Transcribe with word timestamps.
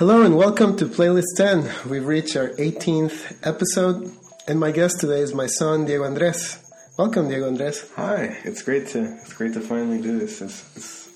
Hello 0.00 0.22
and 0.22 0.34
welcome 0.34 0.78
to 0.78 0.86
Playlist 0.86 1.36
10. 1.36 1.90
We've 1.90 2.06
reached 2.06 2.34
our 2.34 2.48
18th 2.48 3.46
episode, 3.46 4.10
and 4.48 4.58
my 4.58 4.70
guest 4.70 4.98
today 4.98 5.20
is 5.20 5.34
my 5.34 5.46
son 5.46 5.84
Diego 5.84 6.04
Andres. 6.04 6.58
Welcome, 6.96 7.28
Diego 7.28 7.46
Andres. 7.46 7.84
Hi, 7.96 8.38
it's 8.44 8.62
great 8.62 8.86
to 8.92 9.02
it's 9.16 9.34
great 9.34 9.52
to 9.52 9.60
finally 9.60 10.00
do 10.00 10.18
this. 10.18 10.40
It's, 10.40 10.74
it's 10.74 11.10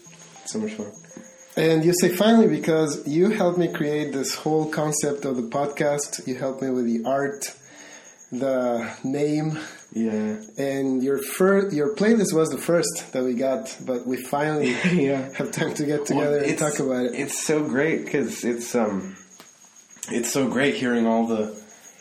so 0.45 0.59
much 0.59 0.73
fun. 0.73 0.93
And 1.57 1.83
you 1.83 1.95
say 1.99 2.11
finally 2.11 2.47
because 2.47 3.09
you 3.09 3.31
helped 3.31 3.57
me 3.57 3.69
create 3.69 4.13
this 4.13 4.35
whole 4.35 4.69
concept 4.69 5.25
of 5.25 5.37
the 5.37 5.49
podcast. 5.49 6.27
You 6.27 6.35
helped 6.35 6.61
me 6.61 6.69
with 6.69 6.85
the 6.85 7.09
art, 7.09 7.57
the 8.39 8.91
name, 9.05 9.59
Yeah, 9.93 10.37
and 10.59 11.03
your 11.03 11.19
first 11.19 11.75
your 11.75 11.95
playlist 11.95 12.33
was 12.33 12.51
the 12.51 12.59
first 12.59 13.13
that 13.13 13.23
we 13.25 13.35
got, 13.35 13.77
but 13.87 14.07
we 14.07 14.17
finally 14.17 14.71
yeah. 14.93 15.29
have 15.35 15.51
time 15.53 15.75
to 15.75 15.85
get 15.87 16.07
together 16.07 16.39
and 16.39 16.59
talk 16.59 16.79
about 16.79 17.07
it. 17.07 17.15
It's 17.15 17.45
so 17.45 17.63
great 17.65 18.05
because 18.05 18.45
it's 18.45 18.75
um, 18.75 19.17
it's 20.11 20.31
so 20.33 20.49
great 20.49 20.75
hearing 20.75 21.07
all 21.07 21.27
the, 21.27 21.55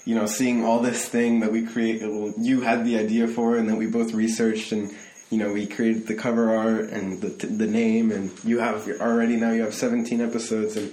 you 0.05 0.15
know, 0.15 0.25
seeing 0.25 0.65
all 0.65 0.79
this 0.81 1.07
thing 1.07 1.39
that 1.41 1.51
we 1.51 1.65
create. 1.65 2.01
well, 2.01 2.33
You 2.37 2.61
had 2.61 2.85
the 2.85 2.97
idea 2.99 3.27
for, 3.27 3.55
and 3.57 3.67
then 3.69 3.77
we 3.77 3.87
both 3.87 4.13
researched 4.13 4.71
and. 4.71 4.91
You 5.31 5.39
know, 5.39 5.51
we 5.51 5.65
created 5.65 6.05
the 6.05 6.13
cover 6.13 6.55
art 6.55 6.91
and 6.91 7.19
the 7.19 7.29
the 7.47 7.65
name, 7.65 8.11
and 8.11 8.29
you 8.43 8.59
have 8.59 8.87
already 9.01 9.35
now 9.35 9.51
you 9.51 9.63
have 9.63 9.73
17 9.73 10.21
episodes, 10.21 10.77
and 10.77 10.91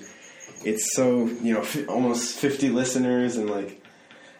it's 0.65 0.95
so 0.96 1.27
you 1.43 1.52
know 1.52 1.62
fi- 1.62 1.84
almost 1.84 2.38
50 2.38 2.70
listeners, 2.70 3.37
and 3.37 3.51
like, 3.51 3.80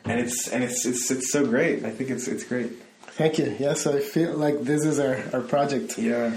and 0.05 0.21
it's 0.21 0.49
and 0.49 0.65
it's 0.65 0.87
it's 0.87 1.11
it's 1.11 1.33
so 1.33 1.47
great. 1.47 1.85
I 1.85 1.91
think 1.91 2.11
it's 2.11 2.29
it's 2.29 2.45
great. 2.45 2.73
Thank 3.21 3.39
you. 3.39 3.55
Yes, 3.59 3.87
I 3.87 4.01
feel 4.01 4.35
like 4.35 4.63
this 4.63 4.85
is 4.85 4.99
our, 4.99 5.23
our 5.33 5.41
project. 5.41 5.99
Yeah. 5.99 6.37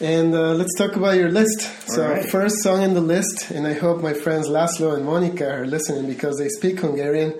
And 0.00 0.34
uh, 0.34 0.52
let's 0.52 0.74
talk 0.76 0.96
about 0.96 1.16
your 1.16 1.30
list. 1.30 1.60
So, 1.88 2.06
right. 2.06 2.28
first 2.28 2.62
song 2.62 2.82
in 2.82 2.94
the 2.94 3.00
list, 3.00 3.50
and 3.50 3.66
I 3.66 3.72
hope 3.72 4.02
my 4.02 4.12
friends 4.12 4.48
Laszlo 4.48 4.94
and 4.94 5.06
Monica 5.06 5.48
are 5.48 5.66
listening 5.66 6.06
because 6.06 6.36
they 6.36 6.48
speak 6.48 6.80
Hungarian. 6.80 7.32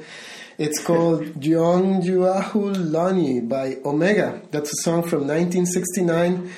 It's 0.56 0.82
called 0.86 1.24
Gyöngyhajú 1.34 2.74
lány 2.92 3.46
by 3.46 3.76
Omega. 3.84 4.40
That's 4.52 4.72
a 4.72 4.82
song 4.82 5.02
from 5.02 5.26
1969, 5.26 6.50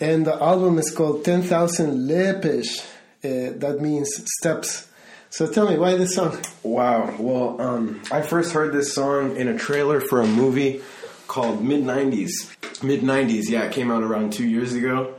and 0.00 0.26
the 0.26 0.42
album 0.42 0.78
is 0.78 0.90
called 0.90 1.24
10,000 1.24 2.08
Lepes. 2.08 2.80
Uh, 3.22 3.54
that 3.58 3.78
means 3.80 4.10
steps. 4.40 4.87
So, 5.30 5.46
tell 5.46 5.68
me, 5.68 5.76
why 5.76 5.94
this 5.96 6.14
song? 6.14 6.38
Wow. 6.62 7.14
Well, 7.18 7.60
um, 7.60 8.00
I 8.10 8.22
first 8.22 8.52
heard 8.52 8.72
this 8.72 8.94
song 8.94 9.36
in 9.36 9.46
a 9.46 9.58
trailer 9.58 10.00
for 10.00 10.22
a 10.22 10.26
movie 10.26 10.80
called 11.26 11.62
Mid 11.62 11.82
90s. 11.82 12.82
Mid 12.82 13.02
90s, 13.02 13.50
yeah, 13.50 13.64
it 13.64 13.72
came 13.72 13.90
out 13.90 14.02
around 14.02 14.32
two 14.32 14.46
years 14.46 14.72
ago. 14.72 15.14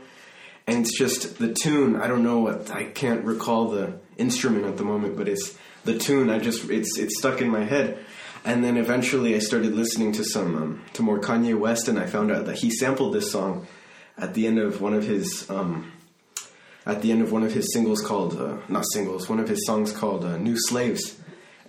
And 0.66 0.84
it's 0.84 0.98
just 0.98 1.38
the 1.38 1.54
tune. 1.54 1.94
I 1.94 2.08
don't 2.08 2.24
know 2.24 2.40
what, 2.40 2.72
I 2.72 2.84
can't 2.84 3.24
recall 3.24 3.68
the 3.68 4.00
instrument 4.16 4.66
at 4.66 4.76
the 4.78 4.84
moment, 4.84 5.16
but 5.16 5.28
it's 5.28 5.56
the 5.84 5.96
tune. 5.96 6.28
I 6.28 6.40
just, 6.40 6.68
it's, 6.68 6.98
it's 6.98 7.16
stuck 7.18 7.40
in 7.40 7.48
my 7.48 7.62
head. 7.62 8.04
And 8.44 8.64
then 8.64 8.78
eventually 8.78 9.36
I 9.36 9.38
started 9.38 9.74
listening 9.74 10.10
to 10.12 10.24
some, 10.24 10.56
um, 10.56 10.84
to 10.94 11.02
more 11.02 11.20
Kanye 11.20 11.56
West, 11.56 11.86
and 11.86 11.98
I 11.98 12.06
found 12.06 12.32
out 12.32 12.46
that 12.46 12.58
he 12.58 12.70
sampled 12.70 13.14
this 13.14 13.30
song 13.30 13.68
at 14.18 14.34
the 14.34 14.48
end 14.48 14.58
of 14.58 14.80
one 14.80 14.94
of 14.94 15.04
his, 15.04 15.48
um, 15.48 15.92
at 16.86 17.02
the 17.02 17.12
end 17.12 17.22
of 17.22 17.30
one 17.32 17.42
of 17.42 17.52
his 17.52 17.72
singles 17.72 18.00
called 18.00 18.38
uh, 18.40 18.56
not 18.68 18.84
singles 18.92 19.28
one 19.28 19.38
of 19.40 19.48
his 19.48 19.64
songs 19.66 19.92
called 19.92 20.24
uh, 20.24 20.36
new 20.38 20.56
slaves 20.58 21.18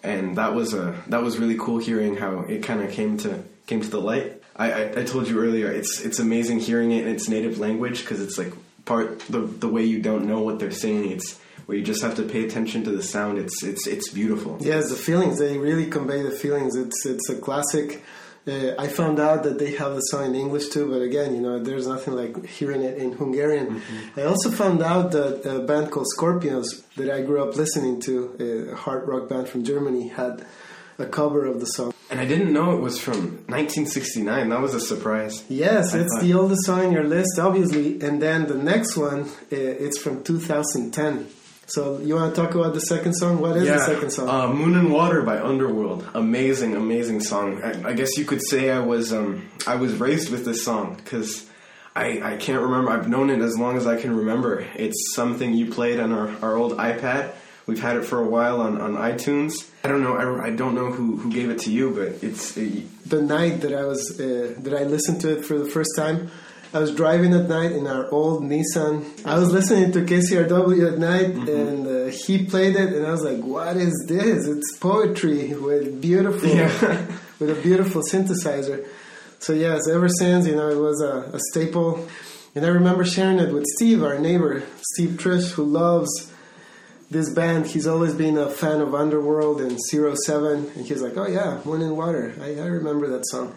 and 0.03 0.37
that 0.37 0.53
was 0.55 0.73
uh, 0.73 0.95
that 1.07 1.21
was 1.21 1.37
really 1.37 1.57
cool 1.57 1.77
hearing 1.77 2.15
how 2.17 2.39
it 2.41 2.63
kind 2.63 2.81
of 2.81 2.91
came 2.91 3.17
to 3.17 3.43
came 3.67 3.81
to 3.81 3.89
the 3.89 4.01
light 4.01 4.41
I, 4.55 4.71
I, 4.71 4.99
I 5.01 5.03
told 5.03 5.27
you 5.27 5.39
earlier 5.39 5.71
it's 5.71 6.01
it's 6.01 6.19
amazing 6.19 6.59
hearing 6.59 6.91
it 6.91 7.05
in 7.05 7.13
its 7.15 7.27
native 7.29 7.59
language 7.59 8.01
because 8.01 8.21
it's 8.21 8.37
like 8.37 8.53
part 8.85 9.19
the 9.29 9.39
the 9.39 9.67
way 9.67 9.83
you 9.83 10.01
don't 10.01 10.25
know 10.27 10.41
what 10.41 10.59
they're 10.59 10.71
saying 10.71 11.11
it's 11.11 11.37
where 11.67 11.77
you 11.77 11.83
just 11.83 12.01
have 12.01 12.15
to 12.15 12.23
pay 12.23 12.43
attention 12.45 12.83
to 12.83 12.91
the 12.91 13.03
sound 13.03 13.37
it's 13.37 13.63
it's 13.63 13.85
it's 13.87 14.09
beautiful 14.09 14.57
Yes, 14.61 14.89
the 14.89 14.95
feelings. 14.95 15.37
They 15.39 15.57
really 15.57 15.85
convey 15.85 16.21
the 16.23 16.31
feelings. 16.31 16.75
It's 16.75 17.05
it's 17.05 17.29
a 17.29 17.35
classic. 17.35 18.01
Uh, 18.47 18.73
I 18.79 18.87
found 18.87 19.19
out 19.19 19.43
that 19.43 19.59
they 19.59 19.75
have 19.75 19.93
the 19.93 20.01
song 20.01 20.25
in 20.25 20.35
English 20.35 20.69
too, 20.69 20.89
but 20.89 21.01
again, 21.03 21.35
you 21.35 21.41
know, 21.41 21.59
there's 21.59 21.85
nothing 21.87 22.15
like 22.15 22.43
hearing 22.47 22.81
it 22.81 22.97
in 22.97 23.11
Hungarian. 23.13 23.67
Mm-hmm. 23.79 24.19
I 24.19 24.23
also 24.23 24.49
found 24.49 24.81
out 24.81 25.11
that 25.11 25.45
a 25.47 25.59
band 25.59 25.91
called 25.91 26.07
Scorpions 26.15 26.81
that 26.97 27.09
I 27.11 27.21
grew 27.21 27.43
up 27.43 27.55
listening 27.55 27.99
to, 28.01 28.71
a 28.73 28.75
hard 28.75 29.07
rock 29.07 29.29
band 29.29 29.47
from 29.47 29.63
Germany, 29.63 30.07
had 30.07 30.43
a 30.97 31.05
cover 31.05 31.45
of 31.45 31.59
the 31.59 31.65
song. 31.67 31.93
and 32.09 32.19
I 32.19 32.25
didn't 32.25 32.51
know 32.51 32.75
it 32.75 32.81
was 32.81 32.99
from 32.99 33.17
1969 33.47 34.49
that 34.49 34.59
was 34.61 34.73
a 34.75 34.79
surprise 34.79 35.43
Yes, 35.47 35.93
I 35.93 35.99
it's 35.99 36.13
thought- 36.13 36.23
the 36.23 36.33
oldest 36.33 36.65
song 36.65 36.85
on 36.87 36.91
your 36.91 37.03
list, 37.05 37.39
obviously. 37.39 38.01
And 38.01 38.21
then 38.21 38.47
the 38.47 38.57
next 38.57 38.97
one, 38.97 39.21
uh, 39.51 39.85
it's 39.85 39.97
from 39.99 40.23
2010. 40.23 41.27
So 41.67 41.99
you 41.99 42.15
want 42.15 42.35
to 42.35 42.41
talk 42.41 42.53
about 42.53 42.73
the 42.73 42.81
second 42.81 43.13
song? 43.13 43.39
What 43.39 43.55
is 43.55 43.67
the 43.67 43.79
second 43.85 44.11
song? 44.11 44.27
Uh, 44.27 44.53
Moon 44.53 44.75
and 44.75 44.91
Water 44.91 45.21
by 45.21 45.41
Underworld. 45.41 46.05
Amazing, 46.13 46.75
amazing 46.75 47.21
song. 47.21 47.63
I, 47.63 47.89
I 47.89 47.93
guess 47.93 48.17
you 48.17 48.25
could 48.25 48.41
say 48.45 48.69
I 48.71 48.79
was 48.79 49.13
um, 49.13 49.49
I 49.65 49.75
was 49.75 49.95
raised 49.95 50.31
with 50.31 50.43
this 50.43 50.65
song 50.65 50.95
because 50.95 51.49
I, 51.95 52.33
I 52.33 52.37
can't 52.37 52.61
remember. 52.61 52.91
I've 52.91 53.07
known 53.07 53.29
it 53.29 53.39
as 53.39 53.57
long 53.57 53.77
as 53.77 53.87
I 53.87 53.99
can 53.99 54.15
remember. 54.15 54.65
It's 54.75 55.13
something 55.13 55.53
you 55.53 55.71
played 55.71 55.99
on 55.99 56.11
our, 56.11 56.29
our 56.41 56.55
old 56.55 56.73
iPad. 56.73 57.31
We've 57.67 57.79
had 57.79 57.95
it 57.95 58.03
for 58.05 58.19
a 58.19 58.27
while 58.27 58.59
on, 58.59 58.81
on 58.81 58.95
iTunes. 58.95 59.69
I 59.83 59.87
don't 59.87 60.01
know. 60.01 60.15
I, 60.17 60.47
I 60.47 60.49
don't 60.49 60.75
know 60.75 60.91
who, 60.91 61.15
who 61.17 61.31
gave 61.31 61.49
it 61.49 61.59
to 61.59 61.71
you, 61.71 61.91
but 61.91 62.23
it's 62.23 62.57
it, 62.57 62.83
the 63.09 63.21
night 63.21 63.61
that 63.61 63.73
I 63.73 63.85
was 63.85 64.19
uh, 64.19 64.55
that 64.59 64.73
I 64.73 64.83
listened 64.83 65.21
to 65.21 65.37
it 65.37 65.45
for 65.45 65.57
the 65.57 65.69
first 65.69 65.91
time. 65.95 66.31
I 66.73 66.79
was 66.79 66.95
driving 66.95 67.33
at 67.33 67.49
night 67.49 67.73
in 67.73 67.85
our 67.85 68.09
old 68.11 68.43
Nissan. 68.43 69.25
I 69.25 69.37
was 69.37 69.51
listening 69.51 69.91
to 69.91 69.99
KCRW 70.05 70.93
at 70.93 70.99
night, 70.99 71.31
and 71.49 71.85
uh, 71.85 72.05
he 72.11 72.45
played 72.45 72.75
it, 72.77 72.93
and 72.93 73.05
I 73.05 73.11
was 73.11 73.23
like, 73.23 73.39
"What 73.43 73.75
is 73.75 74.05
this? 74.07 74.47
It's 74.47 74.77
poetry 74.77 75.53
with 75.53 76.01
beautiful, 76.01 76.47
Yeah. 76.47 77.05
with 77.39 77.49
a 77.49 77.61
beautiful 77.61 78.01
synthesizer." 78.09 78.87
So 79.39 79.51
yes, 79.53 79.89
ever 79.89 80.07
since 80.07 80.47
you 80.47 80.55
know 80.55 80.69
it 80.69 80.77
was 80.77 81.01
a, 81.01 81.35
a 81.35 81.39
staple, 81.51 82.07
and 82.55 82.65
I 82.65 82.69
remember 82.69 83.03
sharing 83.03 83.39
it 83.39 83.51
with 83.53 83.65
Steve, 83.75 84.01
our 84.01 84.17
neighbor, 84.17 84.63
Steve 84.93 85.11
Trish, 85.19 85.51
who 85.51 85.65
loves 85.65 86.31
this 87.09 87.33
band. 87.33 87.67
He's 87.67 87.85
always 87.87 88.13
been 88.13 88.37
a 88.37 88.49
fan 88.49 88.79
of 88.79 88.95
Underworld 88.95 89.59
and 89.59 89.77
Zero 89.89 90.15
Seven, 90.15 90.71
and 90.77 90.85
he's 90.85 91.01
like, 91.01 91.17
"Oh 91.17 91.27
yeah, 91.27 91.59
Moon 91.65 91.81
and 91.81 91.97
Water. 91.97 92.33
I, 92.39 92.55
I 92.61 92.65
remember 92.67 93.07
that 93.09 93.25
song." 93.27 93.53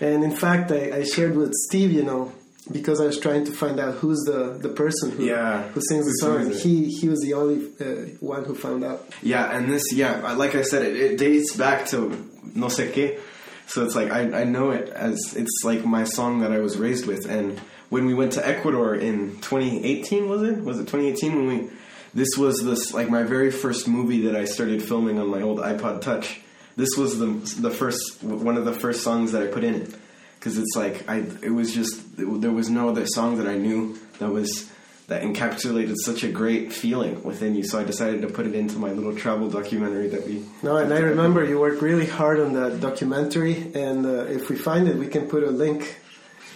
And 0.00 0.22
in 0.22 0.30
fact, 0.36 0.70
I, 0.70 0.98
I 0.98 1.02
shared 1.04 1.34
with 1.36 1.52
Steve, 1.66 1.90
you 1.90 2.02
know, 2.04 2.32
because 2.72 3.00
I 3.00 3.06
was 3.06 3.18
trying 3.20 3.44
to 3.44 3.52
find 3.52 3.78
out 3.78 3.94
who's 3.96 4.20
the, 4.24 4.56
the 4.60 4.68
person 4.70 5.10
who 5.12 5.24
Yeah. 5.24 5.62
who 5.68 5.80
sings 5.88 6.06
the 6.06 6.12
song. 6.12 6.50
He 6.52 6.86
he 6.88 7.08
was 7.08 7.20
the 7.20 7.34
only 7.34 7.66
uh, 7.80 8.16
one 8.20 8.44
who 8.44 8.54
found 8.54 8.84
out. 8.84 9.06
Yeah, 9.22 9.54
and 9.56 9.70
this, 9.72 9.82
yeah, 9.92 10.32
like 10.32 10.54
I 10.54 10.62
said, 10.62 10.82
it, 10.82 10.96
it 10.96 11.18
dates 11.18 11.54
back 11.56 11.86
to 11.88 12.08
No 12.54 12.66
Sé 12.68 12.90
Qué. 12.92 13.18
So 13.66 13.82
it's 13.84 13.94
like, 13.94 14.10
I, 14.10 14.42
I 14.42 14.44
know 14.44 14.70
it 14.72 14.90
as, 14.90 15.18
it's 15.36 15.62
like 15.64 15.84
my 15.86 16.04
song 16.04 16.40
that 16.40 16.52
I 16.52 16.58
was 16.58 16.76
raised 16.76 17.06
with. 17.06 17.24
And 17.24 17.58
when 17.88 18.04
we 18.04 18.12
went 18.12 18.32
to 18.34 18.46
Ecuador 18.46 18.94
in 18.94 19.36
2018, 19.40 20.28
was 20.28 20.42
it? 20.42 20.58
Was 20.62 20.78
it 20.78 20.86
2018 20.88 21.34
when 21.34 21.46
we, 21.46 21.70
this 22.12 22.36
was 22.36 22.62
this, 22.62 22.92
like 22.92 23.08
my 23.08 23.22
very 23.22 23.50
first 23.50 23.88
movie 23.88 24.22
that 24.26 24.36
I 24.36 24.44
started 24.44 24.82
filming 24.82 25.18
on 25.18 25.28
my 25.28 25.40
old 25.40 25.60
iPod 25.60 26.02
Touch. 26.02 26.40
This 26.76 26.90
was 26.98 27.18
the, 27.18 27.26
the 27.60 27.70
first, 27.70 28.22
one 28.22 28.58
of 28.58 28.66
the 28.66 28.72
first 28.74 29.02
songs 29.02 29.32
that 29.32 29.42
I 29.42 29.46
put 29.46 29.64
in 29.64 29.74
it. 29.76 29.94
Because 30.44 30.58
it's 30.58 30.76
like, 30.76 31.08
I, 31.08 31.24
it 31.40 31.54
was 31.54 31.72
just, 31.72 32.02
there 32.18 32.50
was 32.50 32.68
no 32.68 32.90
other 32.90 33.06
song 33.06 33.38
that 33.38 33.46
I 33.46 33.56
knew 33.56 33.98
that 34.18 34.28
was, 34.28 34.70
that 35.06 35.22
encapsulated 35.22 35.94
such 36.04 36.22
a 36.22 36.30
great 36.30 36.70
feeling 36.70 37.22
within 37.22 37.54
you. 37.54 37.64
So 37.64 37.80
I 37.80 37.84
decided 37.84 38.20
to 38.20 38.28
put 38.28 38.46
it 38.46 38.54
into 38.54 38.76
my 38.76 38.90
little 38.92 39.16
travel 39.16 39.48
documentary 39.48 40.08
that 40.08 40.26
we. 40.26 40.44
No, 40.62 40.76
and 40.76 40.92
I 40.92 40.98
remember 40.98 41.42
you 41.42 41.58
worked 41.58 41.80
really 41.80 42.04
hard 42.04 42.40
on 42.40 42.52
that 42.52 42.78
documentary, 42.80 43.72
and 43.74 44.04
uh, 44.04 44.24
if 44.26 44.50
we 44.50 44.56
find 44.56 44.86
it, 44.86 44.96
we 44.96 45.06
can 45.06 45.28
put 45.28 45.44
a 45.44 45.50
link 45.50 45.98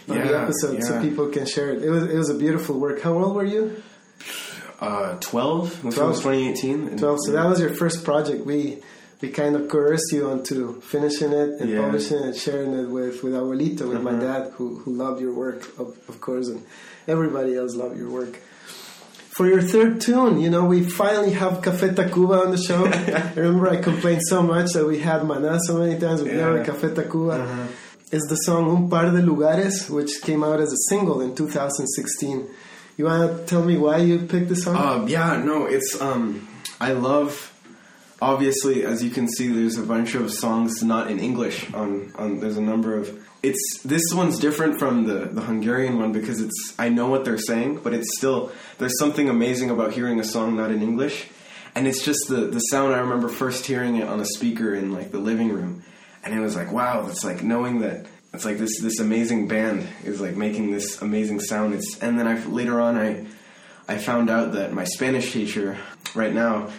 on 0.06 0.18
the 0.18 0.32
Yeah, 0.32 0.42
episode 0.42 0.82
so 0.84 1.00
people 1.00 1.28
can 1.28 1.46
share 1.46 1.70
it. 1.70 1.82
It 1.82 1.88
was 1.88 2.04
it 2.10 2.16
was 2.16 2.28
a 2.28 2.34
beautiful 2.34 2.78
work. 2.78 3.00
How 3.00 3.14
old 3.14 3.34
were 3.34 3.44
you? 3.44 3.82
Uh, 4.80 5.16
12? 5.20 5.80
12. 5.80 5.96
was 5.96 6.20
2018? 6.20 6.98
Twelve. 6.98 7.18
So 7.24 7.32
that 7.32 7.46
was 7.46 7.58
your 7.58 7.70
first 7.70 8.04
project. 8.04 8.44
We 8.44 8.82
we 9.20 9.28
kind 9.30 9.54
of 9.56 9.68
coerced 9.68 10.12
you 10.12 10.28
onto 10.30 10.80
finishing 10.80 11.32
it 11.32 11.50
and 11.60 11.68
Yeah. 11.70 11.82
publishing 11.82 12.18
it, 12.28 12.36
sharing 12.36 12.72
it 12.80 12.88
with 12.88 13.22
with 13.24 13.34
Abuelito, 13.34 13.88
with 13.88 14.02
my 14.02 14.12
Uh-huh. 14.12 14.20
dad, 14.26 14.42
who 14.56 14.66
who 14.84 14.90
loved 14.92 15.20
your 15.20 15.32
work, 15.32 15.60
of, 15.78 15.88
of 16.08 16.20
course, 16.20 16.46
and 16.48 16.62
everybody 17.06 17.56
else 17.56 17.74
loved 17.74 17.96
your 17.98 18.10
work. 18.10 18.34
For 19.36 19.46
your 19.46 19.62
third 19.62 20.00
tune, 20.00 20.40
you 20.40 20.50
know, 20.50 20.64
we 20.64 20.82
finally 20.82 21.30
have 21.30 21.54
Café 21.66 21.94
Tacuba 21.94 22.36
on 22.46 22.50
the 22.50 22.58
show. 22.68 22.82
I 22.86 23.32
remember 23.36 23.68
I 23.68 23.76
complained 23.76 24.22
so 24.28 24.42
much 24.42 24.72
that 24.74 24.84
we 24.86 24.98
had 24.98 25.22
Maná 25.22 25.58
so 25.68 25.78
many 25.78 25.96
times, 25.98 26.22
we 26.22 26.30
never 26.32 26.56
Yeah. 26.58 26.64
Café 26.66 26.88
Tacuba. 26.94 27.36
Uh-huh. 27.40 27.66
Is 28.10 28.22
the 28.32 28.36
song 28.36 28.64
Un 28.74 28.88
Par 28.88 29.10
de 29.10 29.20
Lugares, 29.22 29.90
which 29.90 30.22
came 30.22 30.42
out 30.42 30.60
as 30.60 30.72
a 30.72 30.80
single 30.88 31.20
in 31.20 31.34
2016. 31.34 32.46
You 32.96 33.04
want 33.04 33.20
to 33.36 33.44
tell 33.44 33.62
me 33.62 33.76
why 33.76 33.98
you 33.98 34.18
picked 34.32 34.48
this 34.48 34.62
song? 34.64 34.76
Uh, 34.76 35.04
yeah, 35.06 35.36
no, 35.44 35.66
it's 35.66 36.00
um, 36.00 36.48
I 36.80 36.92
love. 36.92 37.52
Obviously, 38.20 38.84
as 38.84 39.02
you 39.02 39.10
can 39.10 39.28
see, 39.28 39.48
there's 39.48 39.78
a 39.78 39.82
bunch 39.82 40.14
of 40.14 40.32
songs 40.32 40.82
not 40.82 41.10
in 41.10 41.18
English. 41.20 41.72
On 41.72 42.12
on 42.16 42.40
there's 42.40 42.56
a 42.56 42.62
number 42.62 42.96
of. 42.96 43.24
It's 43.42 43.80
this 43.84 44.02
one's 44.12 44.38
different 44.40 44.78
from 44.80 45.06
the 45.06 45.26
the 45.26 45.42
Hungarian 45.42 45.98
one 45.98 46.10
because 46.12 46.40
it's 46.40 46.74
I 46.78 46.88
know 46.88 47.08
what 47.08 47.24
they're 47.24 47.38
saying, 47.38 47.80
but 47.84 47.94
it's 47.94 48.16
still 48.16 48.50
there's 48.78 48.98
something 48.98 49.28
amazing 49.28 49.70
about 49.70 49.92
hearing 49.92 50.18
a 50.18 50.24
song 50.24 50.56
not 50.56 50.70
in 50.72 50.82
English. 50.82 51.26
and 51.74 51.86
it's 51.86 52.02
just 52.04 52.26
the 52.28 52.46
the 52.46 52.58
sound. 52.58 52.92
I 52.94 52.98
remember 52.98 53.28
first 53.28 53.66
hearing 53.66 53.96
it 53.96 54.08
on 54.08 54.18
a 54.20 54.24
speaker 54.24 54.74
in 54.74 54.92
like 54.92 55.12
the 55.12 55.18
living 55.20 55.50
room, 55.50 55.84
and 56.24 56.34
it 56.34 56.40
was 56.40 56.56
like, 56.56 56.72
wow, 56.72 57.06
it's 57.08 57.24
like 57.24 57.42
knowing 57.42 57.80
that 57.80 58.06
it's 58.34 58.44
like 58.44 58.58
this 58.58 58.80
this 58.80 58.98
amazing 58.98 59.46
band 59.46 59.86
is 60.04 60.20
like 60.20 60.34
making 60.34 60.72
this 60.72 61.00
amazing 61.00 61.38
sound. 61.38 61.74
It's 61.74 61.98
and 62.00 62.18
then 62.18 62.26
I 62.26 62.44
later 62.46 62.80
on 62.80 62.98
I 62.98 63.26
I 63.86 63.98
found 63.98 64.28
out 64.28 64.52
that 64.52 64.72
my 64.72 64.84
Spanish 64.84 65.32
teacher 65.32 65.78
right 66.16 66.34
now, 66.34 66.70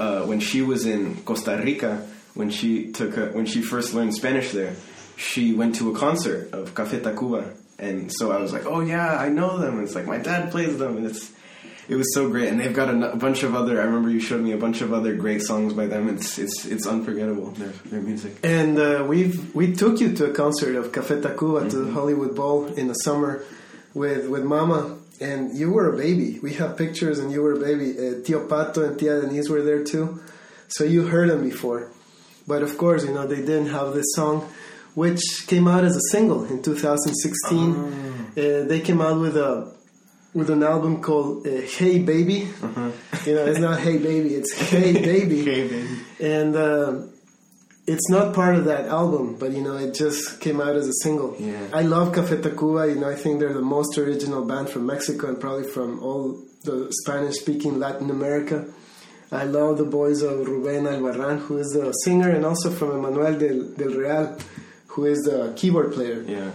uh, 0.00 0.24
when 0.24 0.40
she 0.40 0.62
was 0.62 0.86
in 0.86 1.22
Costa 1.24 1.60
Rica, 1.62 2.06
when 2.34 2.50
she 2.50 2.90
took 2.92 3.16
a, 3.16 3.26
when 3.26 3.46
she 3.46 3.60
first 3.60 3.92
learned 3.92 4.14
Spanish 4.14 4.50
there, 4.52 4.74
she 5.16 5.52
went 5.52 5.74
to 5.76 5.94
a 5.94 5.98
concert 5.98 6.52
of 6.54 6.74
Café 6.74 7.00
Tacuba, 7.02 7.54
and 7.78 8.10
so 8.18 8.32
I 8.32 8.40
was 8.40 8.52
like, 8.52 8.66
oh 8.66 8.80
yeah, 8.80 9.16
I 9.16 9.28
know 9.28 9.58
them. 9.58 9.82
It's 9.82 9.94
like 9.94 10.06
my 10.06 10.18
dad 10.18 10.50
plays 10.50 10.78
them, 10.78 10.96
and 10.96 11.06
it's 11.06 11.32
it 11.90 11.96
was 11.96 12.14
so 12.14 12.30
great. 12.30 12.48
And 12.48 12.58
they've 12.60 12.72
got 12.72 12.88
a, 12.88 13.12
a 13.12 13.16
bunch 13.16 13.42
of 13.42 13.54
other. 13.54 13.80
I 13.80 13.84
remember 13.84 14.10
you 14.10 14.20
showed 14.20 14.40
me 14.40 14.52
a 14.52 14.56
bunch 14.56 14.80
of 14.80 14.92
other 14.92 15.14
great 15.16 15.42
songs 15.42 15.74
by 15.74 15.86
them. 15.86 16.08
It's 16.08 16.38
it's 16.38 16.64
it's 16.64 16.86
unforgettable. 16.86 17.50
Their 17.50 17.74
their 17.90 18.00
music. 18.00 18.38
And 18.42 18.78
uh, 18.78 19.04
we've 19.06 19.54
we 19.54 19.74
took 19.74 20.00
you 20.00 20.14
to 20.14 20.30
a 20.30 20.32
concert 20.32 20.76
of 20.76 20.92
Café 20.92 21.20
Tacuba 21.20 21.68
to 21.68 21.76
the 21.76 21.92
Hollywood 21.92 22.34
Bowl 22.34 22.66
in 22.66 22.86
the 22.88 22.94
summer 22.94 23.44
with 23.92 24.28
with 24.28 24.44
Mama, 24.44 24.99
and 25.20 25.56
you 25.56 25.70
were 25.70 25.92
a 25.92 25.96
baby. 25.96 26.38
We 26.40 26.54
have 26.54 26.76
pictures, 26.76 27.18
and 27.18 27.30
you 27.30 27.42
were 27.42 27.52
a 27.52 27.60
baby. 27.60 27.92
Uh, 27.92 28.24
Tio 28.24 28.46
Pato 28.46 28.86
and 28.86 28.98
Tia 28.98 29.20
Denise 29.20 29.48
were 29.48 29.62
there 29.62 29.84
too, 29.84 30.20
so 30.68 30.84
you 30.84 31.06
heard 31.06 31.30
them 31.30 31.42
before. 31.42 31.90
But 32.46 32.62
of 32.62 32.76
course, 32.78 33.04
you 33.04 33.12
know 33.12 33.26
they 33.26 33.36
didn't 33.36 33.68
have 33.68 33.92
this 33.92 34.06
song, 34.14 34.48
which 34.94 35.22
came 35.46 35.68
out 35.68 35.84
as 35.84 35.96
a 35.96 36.00
single 36.10 36.44
in 36.44 36.62
2016. 36.62 37.74
Uh, 37.74 38.64
they 38.66 38.80
came 38.80 39.00
out 39.00 39.20
with 39.20 39.36
a 39.36 39.72
with 40.32 40.48
an 40.50 40.62
album 40.62 41.02
called 41.02 41.46
uh, 41.46 41.50
Hey 41.62 41.98
Baby. 41.98 42.48
You 43.26 43.34
know, 43.34 43.44
it's 43.46 43.58
not 43.58 43.80
Hey 43.80 43.98
Baby, 43.98 44.34
it's 44.34 44.52
Hey 44.70 44.92
Baby. 44.92 45.44
Hey, 45.44 45.68
baby. 45.68 45.88
And 46.20 46.56
uh, 46.56 47.02
it's 47.92 48.08
not 48.08 48.34
part 48.34 48.54
of 48.54 48.64
that 48.66 48.86
album, 48.86 49.36
but 49.40 49.50
you 49.50 49.62
know, 49.62 49.76
it 49.76 49.94
just 49.94 50.40
came 50.40 50.60
out 50.60 50.76
as 50.76 50.86
a 50.86 50.92
single. 51.02 51.34
Yeah. 51.38 51.66
I 51.72 51.82
love 51.82 52.14
Café 52.14 52.40
Tacuba. 52.40 52.88
You 52.94 53.00
know, 53.00 53.10
I 53.10 53.16
think 53.16 53.40
they're 53.40 53.52
the 53.52 53.70
most 53.76 53.98
original 53.98 54.44
band 54.44 54.70
from 54.70 54.86
Mexico 54.86 55.28
and 55.28 55.40
probably 55.40 55.68
from 55.68 56.00
all 56.00 56.40
the 56.62 56.88
Spanish-speaking 57.02 57.78
Latin 57.78 58.10
America. 58.10 58.66
I 59.32 59.44
love 59.44 59.78
the 59.78 59.84
boys 59.84 60.22
of 60.22 60.46
Ruben 60.46 60.84
Albarran, 60.84 61.38
who 61.40 61.58
is 61.58 61.68
the 61.68 61.90
singer, 62.04 62.30
and 62.30 62.44
also 62.44 62.70
from 62.70 62.90
Emmanuel 62.98 63.38
del, 63.38 63.58
del 63.78 63.94
Real, 64.00 64.38
who 64.88 65.06
is 65.06 65.18
the 65.20 65.52
keyboard 65.56 65.92
player. 65.92 66.22
Yeah. 66.22 66.50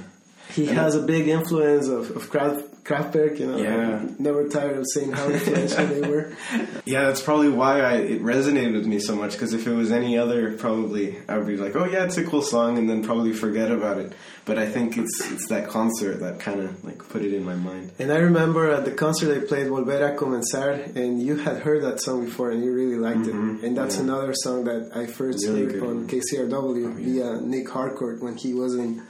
He 0.54 0.68
has 0.68 0.96
a 0.96 1.02
big 1.02 1.28
influence 1.28 1.88
of, 1.88 2.16
of 2.16 2.30
Kraft, 2.30 2.64
Kraftwerk, 2.86 3.40
you 3.40 3.48
know. 3.48 3.58
Yeah. 3.58 3.98
I'm 3.98 4.16
never 4.20 4.48
tired 4.48 4.78
of 4.78 4.86
saying 4.94 5.12
how 5.12 5.28
influential 5.28 5.88
they 5.88 6.08
were. 6.08 6.32
Yeah, 6.86 7.06
that's 7.06 7.20
probably 7.22 7.50
why 7.50 7.82
I, 7.82 7.94
it 7.96 8.22
resonated 8.22 8.74
with 8.74 8.86
me 8.86 9.00
so 9.00 9.16
much. 9.16 9.32
Because 9.32 9.54
if 9.54 9.66
it 9.66 9.74
was 9.74 9.92
any 9.92 10.20
other, 10.20 10.56
probably 10.56 11.18
I 11.28 11.36
would 11.40 11.48
be 11.48 11.58
like, 11.58 11.76
"Oh 11.76 11.86
yeah, 11.86 12.04
it's 12.04 12.18
a 12.18 12.24
cool 12.24 12.44
song," 12.44 12.78
and 12.78 12.88
then 12.88 13.04
probably 13.04 13.34
forget 13.34 13.72
about 13.72 13.98
it. 13.98 14.14
But 14.46 14.60
I 14.60 14.68
think 14.70 14.96
it's 15.00 15.32
it's 15.32 15.48
that 15.48 15.68
concert 15.68 16.20
that 16.20 16.40
kind 16.40 16.60
of 16.60 16.84
like 16.86 17.00
put 17.10 17.24
it 17.24 17.34
in 17.34 17.44
my 17.44 17.56
mind. 17.56 17.92
And 17.98 18.12
I 18.14 18.18
remember 18.18 18.70
at 18.70 18.86
the 18.86 18.92
concert 18.92 19.34
they 19.34 19.48
played 19.48 19.66
Volver 19.66 20.14
a 20.14 20.16
Comenzar, 20.16 20.96
and 20.96 21.20
you 21.24 21.38
had 21.38 21.64
heard 21.64 21.82
that 21.82 22.00
song 22.02 22.26
before 22.26 22.52
and 22.52 22.64
you 22.64 22.72
really 22.72 22.98
liked 23.00 23.26
it. 23.26 23.34
And 23.34 23.76
that's 23.76 23.96
yeah. 23.96 24.04
another 24.04 24.34
song 24.36 24.66
that 24.66 24.92
I 24.96 25.08
first 25.08 25.44
Really 25.48 25.66
heard 25.66 25.82
on. 25.82 26.08
KCRW 26.08 26.54
Oh, 26.54 26.98
yeah. 27.00 27.34
via 27.34 27.42
Nic 27.42 27.68
Harcourt 27.68 28.22
when 28.22 28.36
he 28.38 28.54
was 28.54 28.76
in 28.76 29.02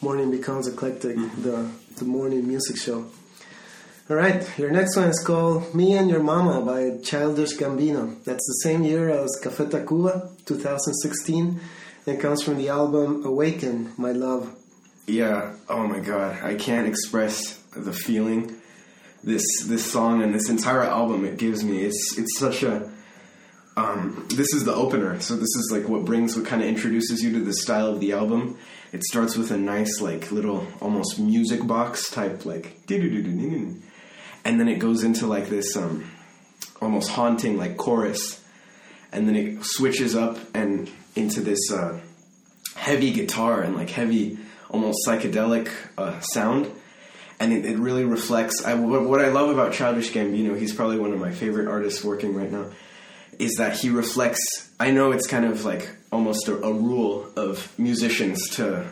Morning 0.00 0.30
Becomes 0.30 0.68
Eclectic, 0.68 1.16
Mm-hmm. 1.16 1.42
the, 1.42 1.68
the 1.98 2.04
morning 2.04 2.46
music 2.46 2.76
show. 2.76 3.06
All 4.10 4.16
right, 4.16 4.46
your 4.58 4.70
next 4.70 4.96
one 4.96 5.08
is 5.08 5.22
called 5.24 5.74
Me 5.74 5.94
and 5.94 6.08
Your 6.08 6.22
Mama 6.22 6.62
by 6.62 7.02
Childish 7.02 7.56
Gambino. 7.56 8.22
That's 8.24 8.46
the 8.46 8.60
same 8.62 8.82
year 8.84 9.10
as 9.10 9.38
Café 9.42 9.70
Tacuba, 9.70 10.30
2016, 10.46 11.60
and 12.06 12.20
comes 12.20 12.42
from 12.42 12.56
the 12.56 12.68
album 12.68 13.24
Awaken, 13.26 13.92
My 13.98 14.12
Love. 14.12 14.54
Yeah. 15.06 15.56
Oh 15.68 15.86
my 15.86 16.00
god, 16.00 16.42
I 16.42 16.54
can't 16.54 16.86
express 16.86 17.58
the 17.76 17.92
feeling 17.92 18.56
this 19.24 19.44
this 19.64 19.90
song 19.90 20.22
and 20.22 20.34
this 20.34 20.48
entire 20.48 20.84
album 20.84 21.24
it 21.24 21.36
gives 21.36 21.64
me. 21.64 21.82
It's 21.82 22.16
it's 22.18 22.38
such 22.38 22.62
a 22.62 22.90
um, 23.76 24.26
this 24.30 24.52
is 24.54 24.64
the 24.64 24.74
opener, 24.74 25.20
so 25.20 25.34
this 25.34 25.54
is 25.54 25.70
like 25.72 25.88
what 25.88 26.04
brings 26.04 26.36
what 26.36 26.46
kind 26.46 26.62
of 26.62 26.68
introduces 26.68 27.22
you 27.22 27.32
to 27.32 27.44
the 27.44 27.52
style 27.52 27.88
of 27.88 28.00
the 28.00 28.12
album. 28.12 28.58
It 28.92 29.04
starts 29.04 29.36
with 29.36 29.50
a 29.50 29.58
nice 29.58 30.00
like 30.00 30.32
little 30.32 30.66
almost 30.80 31.18
music 31.18 31.66
box 31.66 32.10
type 32.10 32.46
like 32.46 32.86
and 34.48 34.58
then 34.58 34.68
it 34.68 34.78
goes 34.78 35.04
into 35.04 35.26
like 35.26 35.48
this 35.48 35.76
um, 35.76 36.10
almost 36.80 37.10
haunting 37.10 37.58
like 37.58 37.76
chorus, 37.76 38.42
and 39.12 39.28
then 39.28 39.36
it 39.36 39.64
switches 39.64 40.16
up 40.16 40.38
and 40.54 40.90
into 41.14 41.40
this 41.40 41.70
uh, 41.70 42.00
heavy 42.74 43.12
guitar 43.12 43.60
and 43.60 43.76
like 43.76 43.90
heavy, 43.90 44.38
almost 44.70 45.06
psychedelic 45.06 45.70
uh, 45.98 46.18
sound. 46.20 46.70
And 47.40 47.52
it, 47.52 47.66
it 47.66 47.78
really 47.78 48.04
reflects. 48.04 48.64
I, 48.64 48.74
what, 48.74 49.04
what 49.04 49.20
I 49.24 49.28
love 49.28 49.50
about 49.50 49.72
Childish 49.72 50.12
Gambino, 50.12 50.58
he's 50.58 50.74
probably 50.74 50.98
one 50.98 51.12
of 51.12 51.20
my 51.20 51.30
favorite 51.30 51.68
artists 51.68 52.02
working 52.02 52.34
right 52.34 52.50
now, 52.50 52.70
is 53.38 53.56
that 53.56 53.78
he 53.78 53.90
reflects. 53.90 54.70
I 54.80 54.90
know 54.90 55.12
it's 55.12 55.26
kind 55.26 55.44
of 55.44 55.64
like 55.64 55.88
almost 56.10 56.48
a, 56.48 56.56
a 56.56 56.72
rule 56.72 57.26
of 57.36 57.76
musicians 57.78 58.48
to 58.56 58.90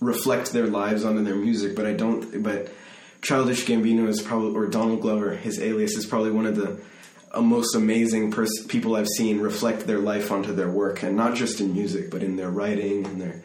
reflect 0.00 0.52
their 0.52 0.66
lives 0.66 1.04
onto 1.04 1.22
their 1.22 1.36
music, 1.36 1.76
but 1.76 1.86
I 1.86 1.92
don't. 1.92 2.42
But 2.42 2.68
Childish 3.22 3.64
Gambino 3.66 4.08
is 4.08 4.20
probably, 4.20 4.54
or 4.56 4.66
Donald 4.66 5.00
Glover, 5.00 5.30
his 5.36 5.60
alias, 5.60 5.96
is 5.96 6.06
probably 6.06 6.32
one 6.32 6.46
of 6.46 6.56
the 6.56 6.80
uh, 7.32 7.40
most 7.40 7.74
amazing 7.74 8.30
pers- 8.30 8.64
people 8.68 8.96
I've 8.96 9.08
seen 9.08 9.40
reflect 9.40 9.86
their 9.86 10.00
life 10.00 10.30
onto 10.30 10.54
their 10.54 10.70
work, 10.70 11.02
and 11.02 11.16
not 11.16 11.34
just 11.34 11.60
in 11.60 11.72
music, 11.72 12.10
but 12.10 12.22
in 12.22 12.36
their 12.36 12.50
writing 12.50 13.06
and 13.06 13.20
their 13.20 13.42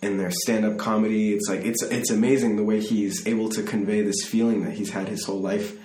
in 0.00 0.16
their 0.16 0.30
stand-up 0.30 0.78
comedy. 0.78 1.32
It's 1.32 1.48
like 1.48 1.64
it's 1.64 1.82
it's 1.82 2.10
amazing 2.10 2.56
the 2.56 2.64
way 2.64 2.80
he's 2.80 3.26
able 3.26 3.48
to 3.50 3.62
convey 3.62 4.02
this 4.02 4.24
feeling 4.24 4.64
that 4.64 4.72
he's 4.74 4.90
had 4.90 5.08
his 5.08 5.24
whole 5.24 5.40
life 5.40 5.76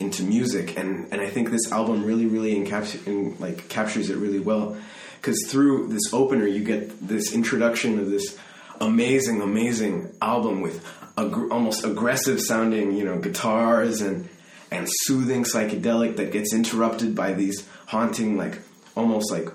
into 0.00 0.22
music, 0.24 0.76
and 0.76 1.06
and 1.12 1.20
I 1.20 1.30
think 1.30 1.50
this 1.50 1.70
album 1.70 2.04
really 2.04 2.26
really 2.26 2.54
encaps- 2.54 3.06
in, 3.06 3.38
like 3.38 3.68
captures 3.68 4.10
it 4.10 4.16
really 4.16 4.40
well 4.40 4.76
because 5.24 5.46
through 5.46 5.88
this 5.88 6.12
opener 6.12 6.46
you 6.46 6.62
get 6.62 7.08
this 7.08 7.32
introduction 7.32 7.98
of 7.98 8.10
this 8.10 8.36
amazing 8.80 9.40
amazing 9.40 10.12
album 10.20 10.60
with 10.60 10.84
ag- 11.16 11.50
almost 11.50 11.82
aggressive 11.82 12.38
sounding 12.40 12.92
you 12.92 13.04
know 13.04 13.18
guitars 13.18 14.02
and 14.02 14.28
and 14.70 14.86
soothing 15.02 15.44
psychedelic 15.44 16.16
that 16.16 16.30
gets 16.30 16.52
interrupted 16.52 17.14
by 17.14 17.32
these 17.32 17.66
haunting 17.86 18.36
like 18.36 18.58
almost 18.96 19.30
like 19.30 19.48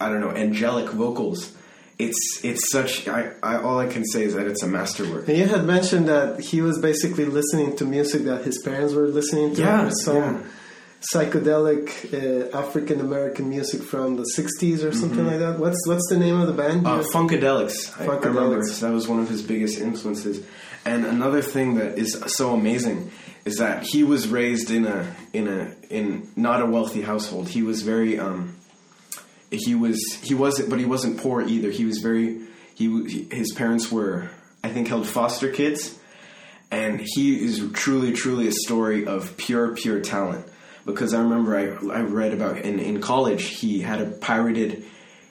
I 0.00 0.08
don't 0.10 0.20
know 0.20 0.30
angelic 0.30 0.90
vocals. 0.90 1.52
It's 1.98 2.40
it's 2.44 2.70
such 2.70 3.08
I, 3.08 3.32
I 3.42 3.56
all 3.56 3.78
I 3.78 3.86
can 3.86 4.04
say 4.04 4.24
is 4.24 4.34
that 4.34 4.46
it's 4.46 4.62
a 4.62 4.68
masterwork. 4.68 5.28
And 5.28 5.38
you 5.38 5.46
had 5.46 5.64
mentioned 5.64 6.08
that 6.08 6.40
he 6.40 6.60
was 6.60 6.78
basically 6.78 7.24
listening 7.24 7.74
to 7.76 7.86
music 7.86 8.24
that 8.24 8.44
his 8.44 8.60
parents 8.62 8.92
were 8.92 9.08
listening 9.08 9.54
to. 9.54 9.62
Yeah, 9.62 9.90
some 10.04 10.16
yeah. 10.16 10.42
Psychedelic 11.12 12.12
uh, 12.12 12.56
African 12.56 13.00
American 13.00 13.48
music 13.48 13.82
from 13.82 14.16
the 14.16 14.26
'60s 14.36 14.82
or 14.84 14.92
something 14.92 15.26
like 15.26 15.38
that. 15.38 15.58
What's 15.58 15.86
what's 15.86 16.08
the 16.08 16.18
name 16.18 16.40
of 16.40 16.46
the 16.46 16.52
band? 16.52 16.84
Mm-hmm. 16.84 16.86
Uh, 16.86 17.00
You- 17.00 17.10
Funkadelics. 17.12 18.00
I, 18.00 18.04
I 18.04 18.16
remember 18.18 18.62
that 18.64 18.92
was 18.92 19.08
one 19.08 19.20
of 19.20 19.28
his 19.28 19.42
biggest 19.42 19.78
influences. 19.78 20.44
And 20.84 21.04
another 21.04 21.42
thing 21.42 21.74
that 21.76 21.98
is 21.98 22.12
so 22.28 22.54
amazing 22.54 23.10
is 23.44 23.56
that 23.56 23.82
he 23.82 24.04
was 24.04 24.28
raised 24.28 24.70
in 24.70 24.86
a 24.86 25.14
in 25.32 25.48
a 25.48 25.74
in 25.90 26.30
not 26.36 26.62
a 26.62 26.66
wealthy 26.66 27.02
household. 27.02 27.48
He 27.48 27.62
was 27.62 27.82
very 27.82 28.18
um, 28.18 28.56
he 29.50 29.74
was 29.74 30.00
he 30.22 30.34
wasn't 30.34 30.70
but 30.70 30.78
he 30.78 30.84
wasn't 30.84 31.18
poor 31.18 31.42
either. 31.42 31.70
He 31.70 31.84
was 31.84 31.98
very 31.98 32.40
he 32.74 33.28
his 33.30 33.52
parents 33.52 33.90
were 33.90 34.30
I 34.62 34.68
think 34.70 34.88
held 34.88 35.06
foster 35.06 35.50
kids 35.50 35.98
and 36.70 37.00
he 37.00 37.44
is 37.44 37.62
truly 37.72 38.12
truly 38.12 38.48
a 38.48 38.52
story 38.52 39.06
of 39.06 39.36
pure 39.36 39.74
pure 39.74 40.00
talent 40.00 40.46
because 40.86 41.12
I 41.12 41.20
remember 41.20 41.56
I 41.56 41.64
I 41.92 42.00
read 42.00 42.32
about 42.32 42.58
in 42.58 42.78
in 42.78 43.00
college 43.00 43.44
he 43.44 43.80
had 43.80 44.00
a 44.00 44.06
pirated 44.06 44.84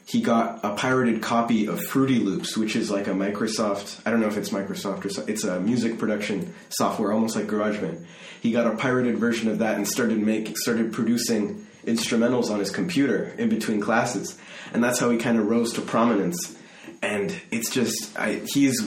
he 0.08 0.22
got 0.22 0.60
a 0.64 0.76
pirated 0.76 1.24
copy 1.24 1.68
of 1.68 1.84
Fruity 1.84 2.20
Loops, 2.20 2.56
which 2.56 2.76
is 2.76 2.92
like 2.92 3.08
a 3.08 3.12
Microsoft. 3.12 4.02
I 4.06 4.12
don't 4.12 4.20
know 4.20 4.28
if 4.28 4.38
it's 4.38 4.50
Microsoft 4.50 5.04
or 5.04 5.10
so, 5.10 5.26
it's 5.28 5.44
a 5.44 5.60
music 5.60 5.98
production 5.98 6.54
software, 6.70 7.12
almost 7.12 7.36
like 7.36 7.48
GarageBand. 7.48 8.06
He 8.40 8.52
got 8.52 8.68
a 8.68 8.76
pirated 8.76 9.18
version 9.18 9.50
of 9.50 9.60
that 9.60 9.78
and 9.78 9.88
started 9.88 10.20
making, 10.20 10.58
started 10.58 10.94
producing 10.94 11.66
instrumentals 11.86 12.52
on 12.52 12.60
his 12.60 12.70
computer 12.70 13.34
in 13.40 13.50
between 13.50 13.82
classes, 13.82 14.38
and 14.74 14.84
that's 14.84 15.00
how 15.00 15.10
he 15.10 15.18
kind 15.18 15.40
of 15.40 15.48
rose 15.48 15.74
to 15.74 15.82
prominence. 15.82 16.56
And 17.02 17.36
it's 17.50 17.72
just, 17.72 18.16
I, 18.18 18.42
he's 18.46 18.80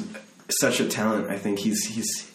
such 0.60 0.78
a 0.78 0.86
talent. 0.88 1.30
I 1.30 1.36
think 1.38 1.58
he's 1.58 1.84
he's 1.84 2.30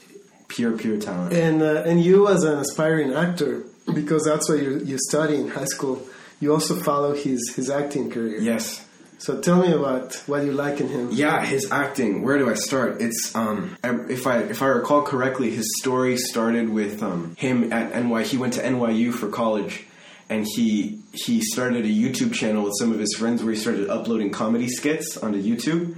pure 0.50 0.78
pure 0.78 1.00
talent. 1.00 1.34
and 1.34 1.62
uh, 1.62 1.84
and 1.86 2.04
you 2.04 2.28
as 2.28 2.44
an 2.44 2.60
aspiring 2.60 3.14
actor, 3.14 3.64
because 3.94 4.24
that's 4.26 4.50
what 4.50 4.62
you 4.62 4.80
you 4.80 4.98
study 4.98 5.36
in 5.36 5.50
high 5.50 5.66
school. 5.66 6.06
You 6.40 6.54
also 6.54 6.76
follow 6.76 7.14
his 7.14 7.54
his 7.56 7.70
acting 7.70 8.10
career. 8.10 8.40
Yes. 8.40 8.86
So 9.24 9.40
tell 9.40 9.62
me 9.62 9.72
about 9.72 10.16
what 10.26 10.44
you 10.44 10.52
like 10.52 10.82
in 10.82 10.90
him. 10.90 11.10
Yeah, 11.14 11.46
his 11.46 11.72
acting. 11.72 12.24
Where 12.24 12.38
do 12.38 12.50
I 12.50 12.56
start? 12.56 13.02
It's 13.02 13.34
um, 13.34 13.78
if 13.82 14.28
I 14.28 14.40
if 14.40 14.62
I 14.62 14.68
recall 14.68 15.04
correctly, 15.04 15.50
his 15.50 15.66
story 15.80 16.18
started 16.18 16.68
with 16.68 17.02
um, 17.02 17.34
him 17.38 17.72
at 17.72 17.96
NY. 18.04 18.24
He 18.24 18.36
went 18.36 18.56
to 18.56 18.62
NYU 18.62 19.14
for 19.14 19.30
college, 19.30 19.86
and 20.30 20.46
he 20.46 21.00
he 21.14 21.40
started 21.40 21.86
a 21.86 21.88
YouTube 21.88 22.34
channel 22.34 22.66
with 22.66 22.74
some 22.78 22.92
of 22.92 23.00
his 23.00 23.14
friends 23.14 23.42
where 23.42 23.54
he 23.54 23.60
started 23.60 23.90
uploading 23.90 24.30
comedy 24.30 24.68
skits 24.68 25.16
onto 25.16 25.42
YouTube, 25.42 25.96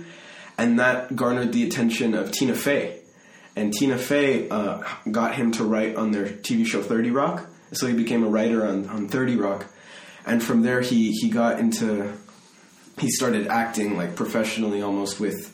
and 0.60 0.80
that 0.80 1.16
garnered 1.16 1.52
the 1.52 1.64
attention 1.66 2.14
of 2.14 2.32
Tina 2.32 2.54
Fey, 2.54 3.00
and 3.56 3.74
Tina 3.74 3.98
Fey 3.98 4.48
uh, 4.50 4.84
got 5.10 5.34
him 5.34 5.52
to 5.54 5.64
write 5.64 5.96
on 5.96 6.12
their 6.12 6.28
TV 6.28 6.64
show 6.64 6.84
Thirty 6.84 7.10
Rock, 7.10 7.48
so 7.76 7.88
he 7.88 7.94
became 7.94 8.24
a 8.24 8.28
writer 8.28 8.66
on 8.66 8.88
on 8.90 9.08
Thirty 9.08 9.36
Rock, 9.36 9.66
and 10.26 10.42
from 10.42 10.62
there 10.62 10.82
he 10.82 11.12
he 11.12 11.30
got 11.30 11.60
into 11.60 12.14
he 13.00 13.10
started 13.10 13.48
acting 13.48 13.98
like 13.98 14.16
professionally 14.16 14.82
almost 14.82 15.20
with 15.20 15.52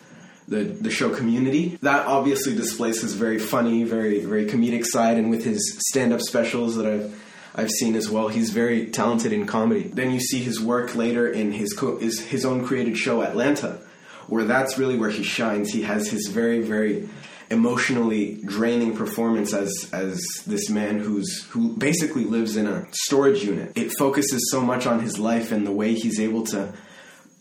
the 0.47 0.63
the 0.63 0.91
show 0.91 1.09
Community. 1.09 1.77
That 1.81 2.05
obviously 2.07 2.55
displays 2.55 3.01
his 3.01 3.13
very 3.13 3.39
funny, 3.39 3.83
very 3.83 4.23
very 4.23 4.45
comedic 4.45 4.85
side, 4.85 5.17
and 5.17 5.29
with 5.29 5.43
his 5.43 5.77
stand 5.89 6.13
up 6.13 6.21
specials 6.21 6.75
that 6.75 6.85
I've 6.85 7.15
I've 7.53 7.69
seen 7.69 7.95
as 7.95 8.09
well. 8.09 8.29
He's 8.29 8.51
very 8.51 8.87
talented 8.87 9.33
in 9.33 9.45
comedy. 9.45 9.83
Then 9.83 10.11
you 10.11 10.19
see 10.19 10.39
his 10.39 10.59
work 10.59 10.95
later 10.95 11.27
in 11.27 11.51
his 11.51 11.73
co- 11.73 11.97
his 11.97 12.45
own 12.45 12.65
created 12.65 12.97
show 12.97 13.21
Atlanta, 13.21 13.79
where 14.27 14.45
that's 14.45 14.77
really 14.77 14.97
where 14.97 15.09
he 15.09 15.23
shines. 15.23 15.71
He 15.71 15.81
has 15.83 16.09
his 16.09 16.27
very 16.27 16.61
very 16.61 17.09
emotionally 17.51 18.39
draining 18.46 18.96
performance 18.96 19.53
as 19.53 19.89
as 19.91 20.24
this 20.48 20.70
man 20.70 21.00
who's 21.00 21.43
who 21.50 21.75
basically 21.75 22.24
lives 22.24 22.55
in 22.55 22.65
a 22.65 22.88
storage 22.91 23.43
unit. 23.43 23.74
It 23.75 23.91
focuses 23.91 24.50
so 24.50 24.62
much 24.62 24.88
on 24.88 25.01
his 25.01 25.20
life 25.20 25.51
and 25.51 25.67
the 25.67 25.72
way 25.72 25.93
he's 25.93 26.20
able 26.20 26.43
to 26.48 26.74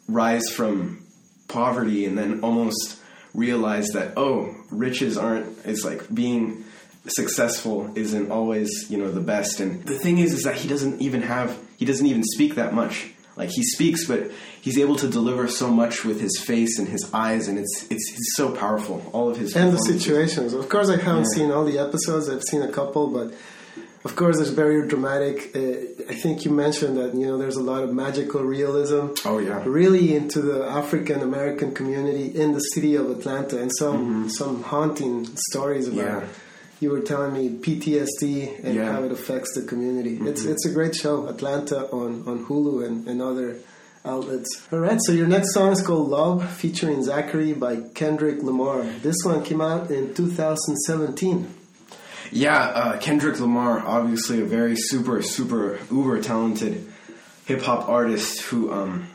rise 0.09 0.49
from 0.51 1.07
poverty 1.49 2.05
and 2.05 2.19
then 2.19 2.41
almost 2.41 2.99
realize 3.33 3.89
that 3.89 4.13
oh 4.17 4.55
riches 4.71 5.17
aren't 5.17 5.47
it's 5.65 5.85
like 5.85 6.13
being 6.13 6.65
successful 7.07 7.91
isn't 7.95 8.31
always 8.31 8.91
you 8.91 8.99
know 8.99 9.11
the 9.11 9.21
best 9.21 9.61
and 9.61 9.85
the 9.85 9.99
thing 9.99 10.19
is 10.19 10.33
is 10.33 10.43
that 10.43 10.57
he 10.57 10.69
doesn't 10.69 11.01
even 11.01 11.23
have 11.23 11.57
he 11.77 11.85
doesn't 11.85 12.07
even 12.07 12.23
speak 12.25 12.57
that 12.57 12.75
much 12.75 13.13
like 13.41 13.51
he 13.59 13.63
speaks 13.75 14.01
but 14.11 14.21
he's 14.67 14.79
able 14.85 14.97
to 15.05 15.09
deliver 15.19 15.45
so 15.63 15.67
much 15.83 15.95
with 16.09 16.19
his 16.27 16.35
face 16.51 16.75
and 16.81 16.87
his 16.97 17.03
eyes 17.27 17.43
and 17.49 17.57
it's 17.63 17.75
it's, 17.95 18.07
it's 18.17 18.31
so 18.41 18.47
powerful 18.65 18.97
all 19.17 19.27
of 19.33 19.37
his 19.43 19.49
and 19.61 19.73
the 19.77 19.83
situations. 19.95 20.49
Of 20.63 20.67
course, 20.75 20.89
I 20.97 20.99
haven't 21.09 21.27
Yeah. 21.31 21.37
seen 21.39 21.49
all 21.55 21.65
the 21.73 21.79
episodes. 21.87 22.25
I've 22.33 22.47
seen 22.53 22.63
a 22.71 22.73
couple, 22.79 23.05
but 23.19 23.29
of 24.09 24.13
course, 24.21 24.37
it's 24.43 24.55
very 24.65 24.79
dramatic. 24.93 25.37
Uh, 25.55 25.61
I 26.13 26.15
think 26.23 26.35
you 26.47 26.51
mentioned 26.67 26.95
that 27.01 27.11
you 27.21 27.27
know 27.29 27.37
there's 27.43 27.61
a 27.65 27.67
lot 27.73 27.83
of 27.87 27.91
magical 28.07 28.43
realism. 28.57 29.03
oh 29.31 29.39
yeah 29.49 29.59
Really 29.81 30.07
into 30.21 30.39
the 30.51 30.59
African 30.81 31.19
American 31.31 31.69
community 31.81 32.27
in 32.43 32.49
the 32.59 32.65
city 32.75 32.93
of 33.01 33.05
Atlanta, 33.17 33.55
and 33.63 33.71
some 33.81 34.31
some 34.41 34.55
haunting 34.73 35.17
stories 35.51 35.87
about. 35.95 36.23
Mm-hmm. 36.23 36.27
Yeah. 36.27 36.49
You 36.81 36.91
were 36.91 37.01
telling 37.01 37.33
me 37.35 37.51
PTSD 37.51 38.65
and 38.65 38.75
Yeah. 38.75 38.83
Mm-hmm. 38.83 38.93
how 38.93 39.05
it 39.05 39.13
affects 39.13 39.55
the 39.55 39.63
community. 39.63 40.19
It's 40.23 40.45
it's 40.45 40.65
a 40.67 40.71
great 40.73 40.95
show, 40.97 41.27
Atlanta 41.29 41.87
on 41.93 42.25
on 42.27 42.47
Hulu 42.47 42.87
and, 42.87 43.07
and 43.07 43.21
other 43.21 43.57
outlets. 44.05 44.49
All 44.73 44.79
right, 44.79 44.99
so 45.03 45.13
your 45.13 45.27
next 45.27 45.53
song 45.53 45.73
is 45.73 45.83
called 45.83 46.09
Love, 46.09 46.51
featuring 46.51 47.01
Zacari 47.05 47.53
by 47.59 47.77
Kendrick 47.95 48.43
Lamar. 48.43 48.83
This 49.03 49.17
one 49.25 49.45
came 49.45 49.61
out 49.61 49.91
in 49.91 50.15
2017. 50.15 51.55
Yeah, 52.33 52.57
uh, 52.59 52.99
Kendrick 52.99 53.39
Lamar, 53.41 53.81
obviously 53.85 54.41
a 54.41 54.45
very 54.45 54.77
super, 54.77 55.21
super, 55.21 55.79
uber 55.91 56.23
talented 56.23 56.87
hip 57.45 57.61
hop 57.63 57.89
artist 57.89 58.41
who, 58.43 58.73
um, 58.73 59.07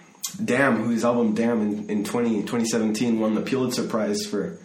Damn, 0.43 0.83
whose 0.83 1.05
album 1.05 1.33
Damn 1.33 1.61
in, 1.61 1.89
in 1.89 2.03
20, 2.03 2.41
2017 2.41 3.19
won 3.21 3.35
the 3.35 3.41
Pulitzer 3.41 3.87
Prize 3.87 4.25
for 4.25 4.57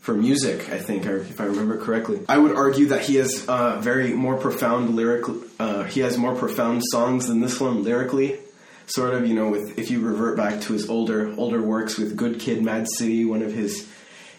for 0.00 0.14
music, 0.14 0.70
I 0.70 0.78
think, 0.78 1.06
or 1.06 1.18
if 1.18 1.40
I 1.40 1.44
remember 1.44 1.76
correctly. 1.76 2.20
I 2.28 2.38
would 2.38 2.56
argue 2.56 2.86
that 2.86 3.02
he 3.02 3.16
has 3.16 3.46
uh, 3.46 3.80
very 3.80 4.12
more 4.14 4.36
profound 4.36 4.96
lyric. 4.96 5.24
Uh, 5.58 5.84
he 5.84 6.00
has 6.00 6.16
more 6.16 6.34
profound 6.34 6.82
songs 6.90 7.28
than 7.28 7.40
this 7.40 7.60
one 7.60 7.84
lyrically. 7.84 8.38
Sort 8.86 9.14
of, 9.14 9.26
you 9.26 9.34
know, 9.34 9.50
with 9.50 9.78
if 9.78 9.90
you 9.90 10.00
revert 10.00 10.36
back 10.36 10.62
to 10.62 10.72
his 10.72 10.88
older 10.88 11.32
older 11.36 11.62
works 11.62 11.96
with 11.96 12.16
Good 12.16 12.40
Kid, 12.40 12.62
Mad 12.62 12.88
City, 12.88 13.24
one 13.24 13.42
of 13.42 13.52
his 13.52 13.88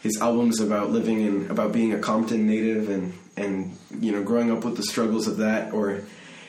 his 0.02 0.20
albums 0.20 0.60
about 0.60 0.90
living 0.90 1.22
in 1.22 1.50
about 1.50 1.72
being 1.72 1.94
a 1.94 2.00
Compton 2.00 2.48
native 2.48 2.90
and 2.90 3.14
and 3.38 3.78
you 4.00 4.12
know 4.12 4.24
growing 4.24 4.52
up 4.52 4.66
with 4.66 4.76
the 4.76 4.84
struggles 4.84 5.28
of 5.28 5.38
that, 5.38 5.74
or 5.74 6.02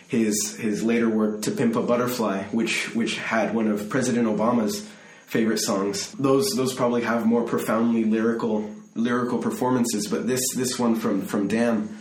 his 0.08 0.56
his 0.56 0.82
later 0.82 1.08
work 1.08 1.42
To 1.42 1.52
Pimp 1.52 1.76
a 1.76 1.82
Butterfly, 1.82 2.44
which 2.44 2.92
which 2.94 3.18
had 3.18 3.54
one 3.54 3.68
of 3.68 3.88
President 3.88 4.26
Obama's 4.26 4.88
favorite 5.26 5.58
songs. 5.58 6.10
Those 6.12 6.50
those 6.56 6.74
probably 6.74 7.02
have 7.02 7.24
more 7.24 7.44
profoundly 7.44 8.02
lyrical 8.04 8.68
lyrical 8.94 9.38
performances, 9.38 10.06
but 10.08 10.26
this 10.26 10.40
this 10.54 10.78
one 10.78 10.94
from 10.96 11.22
from 11.22 11.48
Damn, 11.48 11.98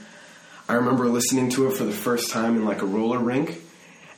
I 0.69 0.73
remember 0.75 1.07
listening 1.07 1.49
to 1.51 1.67
it 1.67 1.73
for 1.73 1.83
the 1.83 1.91
first 1.93 2.31
time 2.31 2.55
in 2.55 2.65
like 2.65 2.81
a 2.81 2.85
roller 2.85 3.19
rink. 3.19 3.61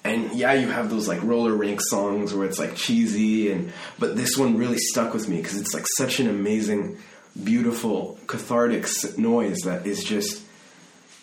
And 0.06 0.34
yeah, 0.34 0.52
you 0.54 0.68
have 0.70 0.90
those 0.90 1.08
like 1.08 1.24
roller 1.24 1.54
rink 1.54 1.80
songs 1.82 2.34
where 2.34 2.46
it's 2.46 2.60
like 2.60 2.76
cheesy 2.76 3.52
and 3.52 3.72
but 4.00 4.16
this 4.18 4.38
one 4.38 4.58
really 4.58 4.78
stuck 4.78 5.14
with 5.14 5.30
me 5.30 5.38
because 5.38 5.58
it's 5.60 5.74
like 5.74 5.86
such 5.98 6.20
an 6.20 6.28
amazing, 6.30 6.98
beautiful, 7.42 8.20
cathartic 8.28 8.86
noise 9.18 9.60
that 9.64 9.88
is 9.88 10.04
just 10.04 10.44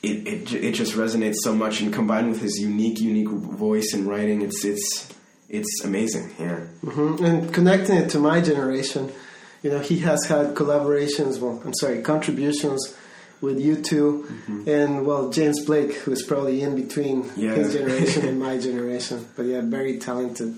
it, 0.02 0.26
it 0.26 0.52
it 0.54 0.72
just 0.72 0.94
resonates 0.94 1.34
so 1.42 1.54
much 1.54 1.82
and 1.82 1.92
combined 1.92 2.30
with 2.30 2.40
his 2.40 2.58
unique 2.58 2.98
unique 3.00 3.28
voice 3.28 3.92
and 3.92 4.06
writing 4.08 4.40
it's 4.40 4.64
it's 4.64 5.12
it's 5.50 5.84
amazing 5.84 6.32
yeah 6.38 6.60
Mhm. 6.82 7.20
And 7.20 7.52
connecting 7.52 7.96
it 7.96 8.08
to 8.10 8.18
my 8.18 8.40
generation, 8.40 9.12
you 9.62 9.70
know, 9.70 9.80
he 9.80 9.98
has 10.00 10.24
had 10.26 10.54
collaborations, 10.54 11.38
well, 11.40 11.60
I'm 11.64 11.74
sorry, 11.74 12.02
contributions 12.02 12.94
with 13.40 13.58
U2 13.58 13.84
mm-hmm. 14.24 14.68
and, 14.68 15.06
well, 15.06 15.30
James 15.30 15.64
Blake, 15.64 15.94
who's 15.94 16.22
probably 16.22 16.62
in 16.62 16.76
between 16.76 17.30
Yeah. 17.36 17.54
his 17.54 17.72
generation 17.74 18.26
and 18.28 18.38
my 18.38 18.58
generation. 18.68 19.26
But 19.36 19.46
yeah, 19.46 19.62
very 19.62 19.98
talented. 19.98 20.56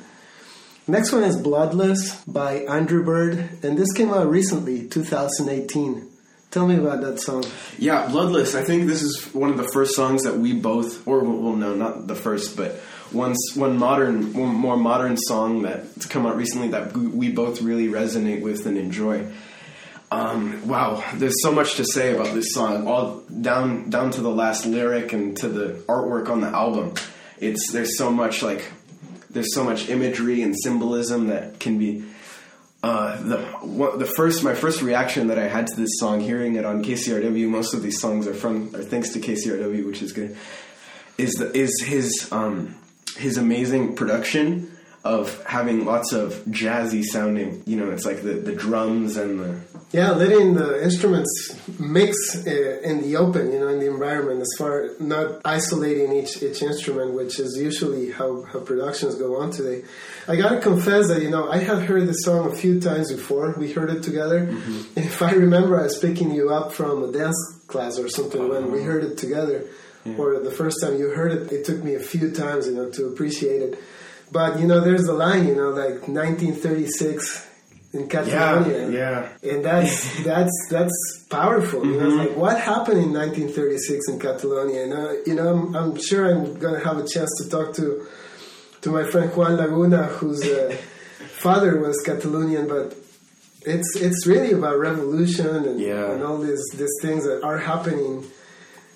Next 0.88 1.12
one 1.12 1.22
is 1.22 1.36
Bloodless 1.36 2.24
by 2.26 2.54
Andrew 2.68 3.04
Bird, 3.04 3.38
and 3.62 3.78
this 3.78 3.92
came 3.92 4.10
out 4.12 4.28
recently, 4.28 4.88
2018. 4.88 6.08
Tell 6.50 6.66
me 6.66 6.76
about 6.76 7.00
that 7.00 7.18
song. 7.18 7.44
yeah 7.78 8.06
bloodless 8.08 8.54
i 8.54 8.62
think 8.62 8.86
this 8.86 9.00
is 9.02 9.24
one 9.32 9.48
of 9.48 9.56
the 9.56 9.66
first 9.72 9.94
songs 9.94 10.22
that 10.24 10.36
we 10.36 10.52
both 10.52 11.06
or 11.08 11.20
well 11.24 11.56
no 11.56 11.74
not 11.74 12.06
the 12.08 12.14
first 12.14 12.58
but 12.58 12.78
one 13.12 13.34
one 13.54 13.78
modern 13.78 14.32
one 14.32 14.54
more 14.54 14.76
modern 14.76 15.16
song 15.16 15.62
that's 15.62 16.06
come 16.06 16.26
out 16.26 16.36
recently 16.36 16.68
that 16.68 16.96
we- 16.96 17.32
both 17.32 17.62
really 17.62 17.88
resonate 17.88 18.42
with 18.42 18.66
and 18.66 18.76
enjoy 18.76 19.26
um, 20.12 20.68
wow, 20.68 21.02
there's 21.14 21.40
so 21.42 21.50
much 21.50 21.76
to 21.76 21.86
say 21.86 22.14
about 22.14 22.34
this 22.34 22.52
song, 22.52 22.86
all 22.86 23.20
down 23.40 23.88
down 23.88 24.10
to 24.10 24.20
the 24.20 24.30
last 24.30 24.66
lyric 24.66 25.14
and 25.14 25.34
to 25.38 25.48
the 25.48 25.82
artwork 25.88 26.28
on 26.28 26.42
the 26.42 26.48
album. 26.48 26.92
It's 27.40 27.72
there's 27.72 27.96
so 27.96 28.10
much 28.10 28.42
like 28.42 28.70
there's 29.30 29.54
so 29.54 29.64
much 29.64 29.88
imagery 29.88 30.42
and 30.42 30.54
symbolism 30.62 31.28
that 31.28 31.58
can 31.58 31.78
be. 31.78 32.04
Uh, 32.82 33.22
the 33.22 33.38
what, 33.62 34.00
the 34.00 34.04
first 34.06 34.42
my 34.44 34.54
first 34.54 34.82
reaction 34.82 35.28
that 35.28 35.38
I 35.38 35.46
had 35.46 35.68
to 35.68 35.76
this 35.76 35.98
song, 35.98 36.20
hearing 36.20 36.56
it 36.56 36.64
on 36.66 36.84
KCRW, 36.84 37.48
most 37.48 37.74
of 37.74 37.82
these 37.82 38.00
songs 38.00 38.26
are 38.26 38.34
from 38.34 38.74
are 38.74 38.82
thanks 38.82 39.10
to 39.10 39.20
KCRW, 39.20 39.86
which 39.86 40.02
is 40.02 40.12
good. 40.12 40.36
Is 41.16 41.34
the 41.34 41.56
is 41.56 41.80
his 41.80 42.28
um, 42.32 42.74
his 43.16 43.36
amazing 43.36 43.94
production 43.94 44.72
of 45.04 45.42
having 45.44 45.84
lots 45.84 46.12
of 46.12 46.32
jazzy 46.46 47.02
sounding. 47.02 47.62
You 47.66 47.76
know, 47.76 47.90
it's 47.90 48.06
like 48.06 48.22
the 48.22 48.34
the 48.34 48.52
drums 48.52 49.16
and 49.16 49.40
the 49.40 49.60
Yeah, 49.90 50.12
letting 50.12 50.54
the 50.54 50.82
instruments 50.82 51.58
mix 51.78 52.46
uh, 52.46 52.80
in 52.84 53.02
the 53.02 53.16
open, 53.16 53.52
you 53.52 53.58
know, 53.58 53.68
in 53.68 53.80
the 53.80 53.90
environment, 53.90 54.40
as 54.40 54.48
far 54.56 54.90
not 55.00 55.40
isolating 55.44 56.12
each 56.12 56.42
each 56.42 56.62
instrument, 56.62 57.14
which 57.14 57.40
is 57.40 57.58
usually 57.58 58.12
how, 58.12 58.42
how 58.44 58.60
productions 58.60 59.16
go 59.16 59.36
on 59.40 59.50
today. 59.50 59.82
I 60.28 60.36
gotta 60.36 60.60
confess 60.60 61.08
that 61.08 61.22
you 61.22 61.30
know 61.30 61.50
I 61.50 61.58
had 61.58 61.82
heard 61.82 62.06
this 62.06 62.22
song 62.22 62.52
a 62.52 62.54
few 62.54 62.80
times 62.80 63.12
before. 63.12 63.54
We 63.58 63.72
heard 63.72 63.90
it 63.90 64.02
together, 64.04 64.38
and 64.38 64.86
if 64.96 65.20
I 65.20 65.32
remember, 65.32 65.80
I 65.80 65.84
was 65.84 65.98
picking 65.98 66.30
you 66.30 66.50
up 66.50 66.72
from 66.72 67.02
a 67.02 67.10
dance 67.10 67.58
class 67.66 67.98
or 67.98 68.08
something 68.08 68.48
when 68.48 68.70
we 68.70 68.82
heard 68.82 69.02
it 69.02 69.18
together, 69.18 69.64
or 70.18 70.38
the 70.40 70.50
first 70.50 70.80
time 70.82 70.98
you 70.98 71.10
heard 71.10 71.32
it. 71.32 71.52
It 71.52 71.64
took 71.64 71.82
me 71.82 71.94
a 71.94 72.00
few 72.00 72.30
times, 72.32 72.66
you 72.66 72.74
know, 72.74 72.90
to 72.90 73.06
appreciate 73.06 73.62
it. 73.62 73.78
But 74.30 74.58
you 74.60 74.66
know, 74.66 74.80
there's 74.80 75.04
the 75.04 75.12
line, 75.12 75.46
you 75.46 75.54
know, 75.54 75.70
like 75.70 76.08
1936 76.08 77.48
in 77.92 78.08
Catalonia. 78.08 78.90
yeah. 78.90 79.28
And 79.42 79.64
that's 79.64 80.22
that's 80.24 80.66
that's 80.70 81.26
powerful. 81.28 81.84
You 81.86 82.00
know, 82.00 82.08
like 82.08 82.36
what 82.36 82.58
happened 82.60 82.98
in 82.98 83.12
1936 83.12 84.08
in 84.08 84.18
Catalonia. 84.18 84.84
And 84.84 84.92
uh, 84.92 85.12
you 85.26 85.34
know, 85.34 85.48
I'm, 85.54 85.76
I'm 85.76 85.96
sure 86.00 86.30
I'm 86.30 86.58
gonna 86.58 86.80
have 86.82 86.98
a 86.98 87.06
chance 87.06 87.30
to 87.42 87.48
talk 87.50 87.74
to 87.76 88.06
to 88.82 88.90
my 88.90 89.04
friend 89.04 89.30
Juan 89.36 89.56
Laguna, 89.56 90.04
whose 90.04 90.42
uh, 90.44 90.74
father 91.44 91.78
was 91.78 92.00
Catalonian, 92.04 92.66
but 92.68 92.96
it's 93.64 93.96
it's 93.96 94.26
really 94.26 94.52
about 94.52 94.78
revolution 94.78 95.46
and, 95.46 95.80
Yeah. 95.80 96.12
and 96.12 96.22
all 96.24 96.38
these 96.38 96.64
these 96.74 96.96
things 97.02 97.24
that 97.24 97.42
are 97.44 97.58
happening 97.58 98.24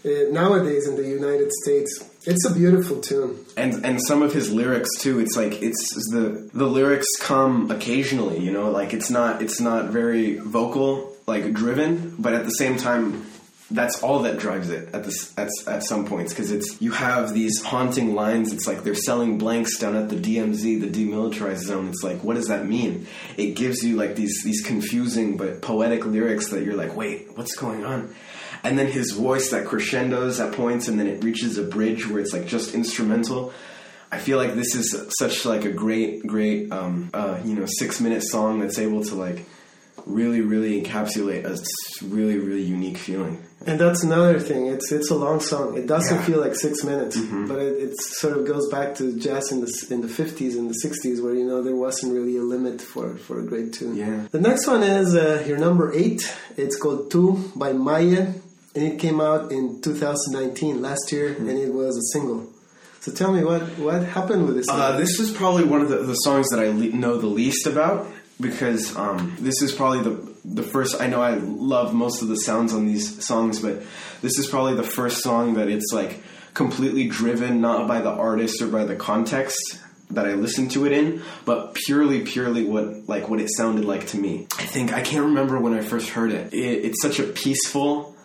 uh, 0.07 0.31
nowadays 0.31 0.87
in 0.89 0.97
the 0.97 1.07
United 1.09 1.51
States. 1.63 2.09
It's 2.25 2.45
a 2.45 2.53
beautiful 2.53 3.01
tune. 3.01 3.45
and 3.57 3.85
and 3.85 4.01
some 4.05 4.23
of 4.23 4.33
his 4.33 4.53
lyrics 4.53 4.91
too 4.99 5.21
it's 5.21 5.37
like 5.37 5.63
it's 5.63 5.95
the 6.11 6.51
the 6.53 6.67
lyrics 6.67 7.07
come 7.21 7.71
occasionally 7.71 8.39
you 8.41 8.51
know 8.53 8.71
like 8.71 8.93
it's 8.93 9.11
not 9.11 9.43
it's 9.43 9.61
not 9.61 9.87
very 9.91 10.37
vocal 10.39 11.13
like 11.27 11.53
driven 11.53 12.15
but 12.19 12.35
at 12.35 12.45
the 12.45 12.51
same 12.51 12.77
time 12.77 13.25
that's 13.71 14.03
all 14.03 14.21
that 14.21 14.39
drives 14.39 14.71
it 14.71 14.93
at 14.95 15.03
this 15.05 15.33
at, 15.39 15.49
at 15.69 15.83
some 15.85 16.05
points 16.05 16.33
because 16.33 16.51
it's 16.51 16.81
you 16.81 16.91
have 16.93 17.33
these 17.33 17.63
haunting 17.65 18.15
lines 18.17 18.53
it's 18.53 18.67
like 18.67 18.83
they're 18.85 18.95
selling 18.95 19.39
blanks 19.39 19.79
down 19.79 19.95
at 19.97 20.09
the 20.09 20.17
DMZ 20.17 20.81
the 20.81 20.89
demilitarized 20.89 21.65
zone 21.65 21.89
it's 21.89 22.03
like 22.03 22.23
what 22.25 22.35
does 22.35 22.49
that 22.49 22.67
mean 22.67 23.07
it 23.37 23.55
gives 23.55 23.85
you 23.85 23.95
like 23.97 24.17
these 24.17 24.43
these 24.45 24.63
confusing 24.63 25.37
but 25.37 25.63
poetic 25.63 26.05
lyrics 26.07 26.49
that 26.51 26.65
you're 26.65 26.77
like 26.77 26.95
wait 26.97 27.29
what's 27.37 27.55
going 27.55 27.85
on 27.85 28.13
and 28.67 28.79
then 28.79 28.89
his 28.99 29.09
voice 29.13 29.47
that 29.53 29.65
crescendos 29.71 30.41
at 30.45 30.51
points 30.53 30.89
and 30.89 30.99
then 30.99 31.07
it 31.07 31.23
reaches 31.29 31.57
a 31.59 31.63
bridge 31.77 32.03
where 32.09 32.21
it's 32.23 32.33
like 32.37 32.47
just 32.47 32.75
instrumental 32.75 33.53
I 34.17 34.19
feel 34.27 34.39
like 34.43 34.55
this 34.55 34.75
is 34.81 34.87
such 35.19 35.45
like 35.53 35.65
a 35.65 35.73
great 35.85 36.27
great 36.27 36.61
um, 36.79 37.11
uh, 37.21 37.39
you 37.49 37.55
know 37.59 37.67
6 37.67 38.01
minute 38.01 38.23
song 38.35 38.61
that's 38.61 38.79
able 38.79 39.03
to 39.11 39.15
like 39.27 39.39
really 40.07 40.41
really 40.53 40.73
encapsulate 40.81 41.43
a 41.45 41.55
really 42.17 42.39
really 42.39 42.63
unique 42.63 42.99
feeling 43.09 43.37
And 43.71 43.81
that's 43.85 44.03
another 44.05 44.39
thing. 44.49 44.63
It's 44.75 44.89
it's 44.99 45.11
a 45.17 45.19
long 45.27 45.41
song. 45.53 45.67
It 45.81 45.87
doesn't 45.95 46.07
Yeah. 46.15 46.21
Mm-hmm. 46.23 46.33
feel 46.33 46.41
like 46.47 46.55
six 46.67 46.75
minutes, 46.93 47.17
but 47.51 47.59
it, 47.67 47.75
it 47.85 47.93
sort 48.23 48.35
of 48.39 48.43
goes 48.53 48.67
back 48.77 48.89
to 48.99 49.05
jazz 49.27 49.45
in 49.55 49.59
the 49.65 49.71
in 49.95 50.01
the 50.07 50.13
fifties 50.21 50.55
and 50.59 50.67
the 50.73 50.79
sixties, 50.85 51.17
where 51.23 51.35
you 51.41 51.47
know 51.51 51.59
there 51.67 51.79
wasn't 51.87 52.11
really 52.19 52.37
a 52.45 52.47
limit 52.55 52.77
for 52.93 53.07
for 53.27 53.35
a 53.43 53.47
great 53.53 53.69
tune. 53.77 53.95
Yeah. 54.05 54.19
The 54.37 54.43
next 54.51 54.65
one 54.75 54.83
is 54.99 55.09
uh, 55.17 55.43
your 55.49 55.59
number 55.67 55.87
eight. 56.03 56.21
It's 56.63 56.77
called 56.83 57.01
"Tu" 57.13 57.25
by 57.63 57.71
Maya, 57.89 58.23
and 58.77 58.85
it 58.85 58.99
came 58.99 59.21
out 59.21 59.51
in 59.51 59.81
2019 59.83 60.83
last 60.83 61.11
year, 61.13 61.31
Mm-hmm. 61.31 61.49
and 61.49 61.59
it 61.59 61.73
was 61.73 61.97
a 61.97 62.03
single. 62.13 62.53
So 63.01 63.13
tell 63.13 63.33
me 63.33 63.43
what 63.45 63.63
what 63.79 64.03
happened 64.05 64.47
with 64.47 64.57
this? 64.57 64.69
Uh, 64.69 64.97
this 64.97 65.19
is 65.21 65.31
probably 65.33 65.65
one 65.65 65.81
of 65.81 65.89
the, 65.89 65.99
the 65.99 66.15
songs 66.15 66.49
that 66.51 66.61
I 66.61 66.69
le- 66.69 66.89
know 66.97 67.19
the 67.19 67.27
least 67.29 67.67
about 67.67 68.07
because 68.41 68.95
um, 68.97 69.37
this 69.41 69.63
is 69.63 69.73
probably 69.73 70.03
the 70.03 70.35
the 70.45 70.63
first. 70.63 71.01
I 71.01 71.07
know 71.07 71.23
I 71.23 71.35
love 71.35 71.95
most 71.95 72.23
of 72.23 72.29
the 72.29 72.37
sounds 72.37 72.73
on 72.73 72.87
these 72.87 73.25
songs, 73.25 73.61
but 73.61 73.83
this 74.23 74.39
is 74.39 74.47
probably 74.49 74.75
the 74.75 74.83
first 74.83 75.23
song 75.23 75.55
that 75.55 75.69
it's 75.69 75.93
like 75.93 76.23
completely 76.55 77.07
driven 77.07 77.61
not 77.61 77.87
by 77.87 78.01
the 78.01 78.11
artist 78.11 78.61
or 78.63 78.67
by 78.69 78.85
the 78.85 78.97
context 78.97 79.57
that 80.11 80.25
I 80.27 80.35
listened 80.35 80.71
to 80.73 80.87
it 80.87 80.93
in, 80.93 81.21
but 81.45 81.75
purely, 81.75 82.23
purely 82.23 82.65
what 82.65 83.09
like 83.09 83.29
what 83.29 83.41
it 83.41 83.51
sounded 83.57 83.85
like 83.85 84.09
to 84.09 84.19
me. 84.19 84.47
I 84.59 84.63
think 84.65 84.93
I 84.93 85.03
can't 85.03 85.27
remember 85.27 85.61
when 85.61 85.75
I 85.75 85.83
first 85.83 86.09
heard 86.11 86.33
it. 86.33 86.53
it 86.53 86.85
it's 86.87 87.01
such 87.03 87.21
a 87.21 87.25
peaceful. 87.25 88.16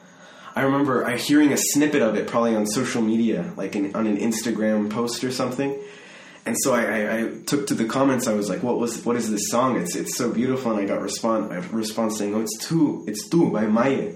I 0.56 0.64
remember 0.64 1.06
I 1.06 1.18
hearing 1.18 1.54
a 1.54 1.58
snippet 1.58 2.02
of 2.02 2.16
it 2.16 2.28
probably 2.28 2.56
on 2.56 2.68
social 2.68 3.02
media, 3.02 3.54
like 3.56 3.76
in, 3.76 3.96
on 3.96 4.08
an 4.08 4.18
Instagram 4.18 4.90
post 4.90 5.24
or 5.24 5.32
something. 5.32 5.78
And 6.46 6.56
so 6.60 6.74
I, 6.74 6.82
I, 6.82 7.18
I 7.18 7.30
took 7.46 7.68
to 7.68 7.74
the 7.74 7.86
comments. 7.86 8.28
I 8.28 8.34
was 8.34 8.50
like, 8.50 8.64
"What 8.64 8.80
was? 8.80 9.06
What 9.06 9.16
is 9.16 9.30
this 9.30 9.50
song? 9.50 9.80
It's 9.80 9.96
it's 9.96 10.18
so 10.18 10.32
beautiful." 10.32 10.72
And 10.72 10.80
I 10.80 10.86
got 10.86 11.02
response 11.02 11.52
response 11.72 12.18
saying, 12.18 12.34
"Oh, 12.34 12.42
it's 12.42 12.58
tu, 12.58 13.06
it's 13.08 13.30
tu 13.30 13.52
by 13.52 13.68
Maya." 13.68 14.14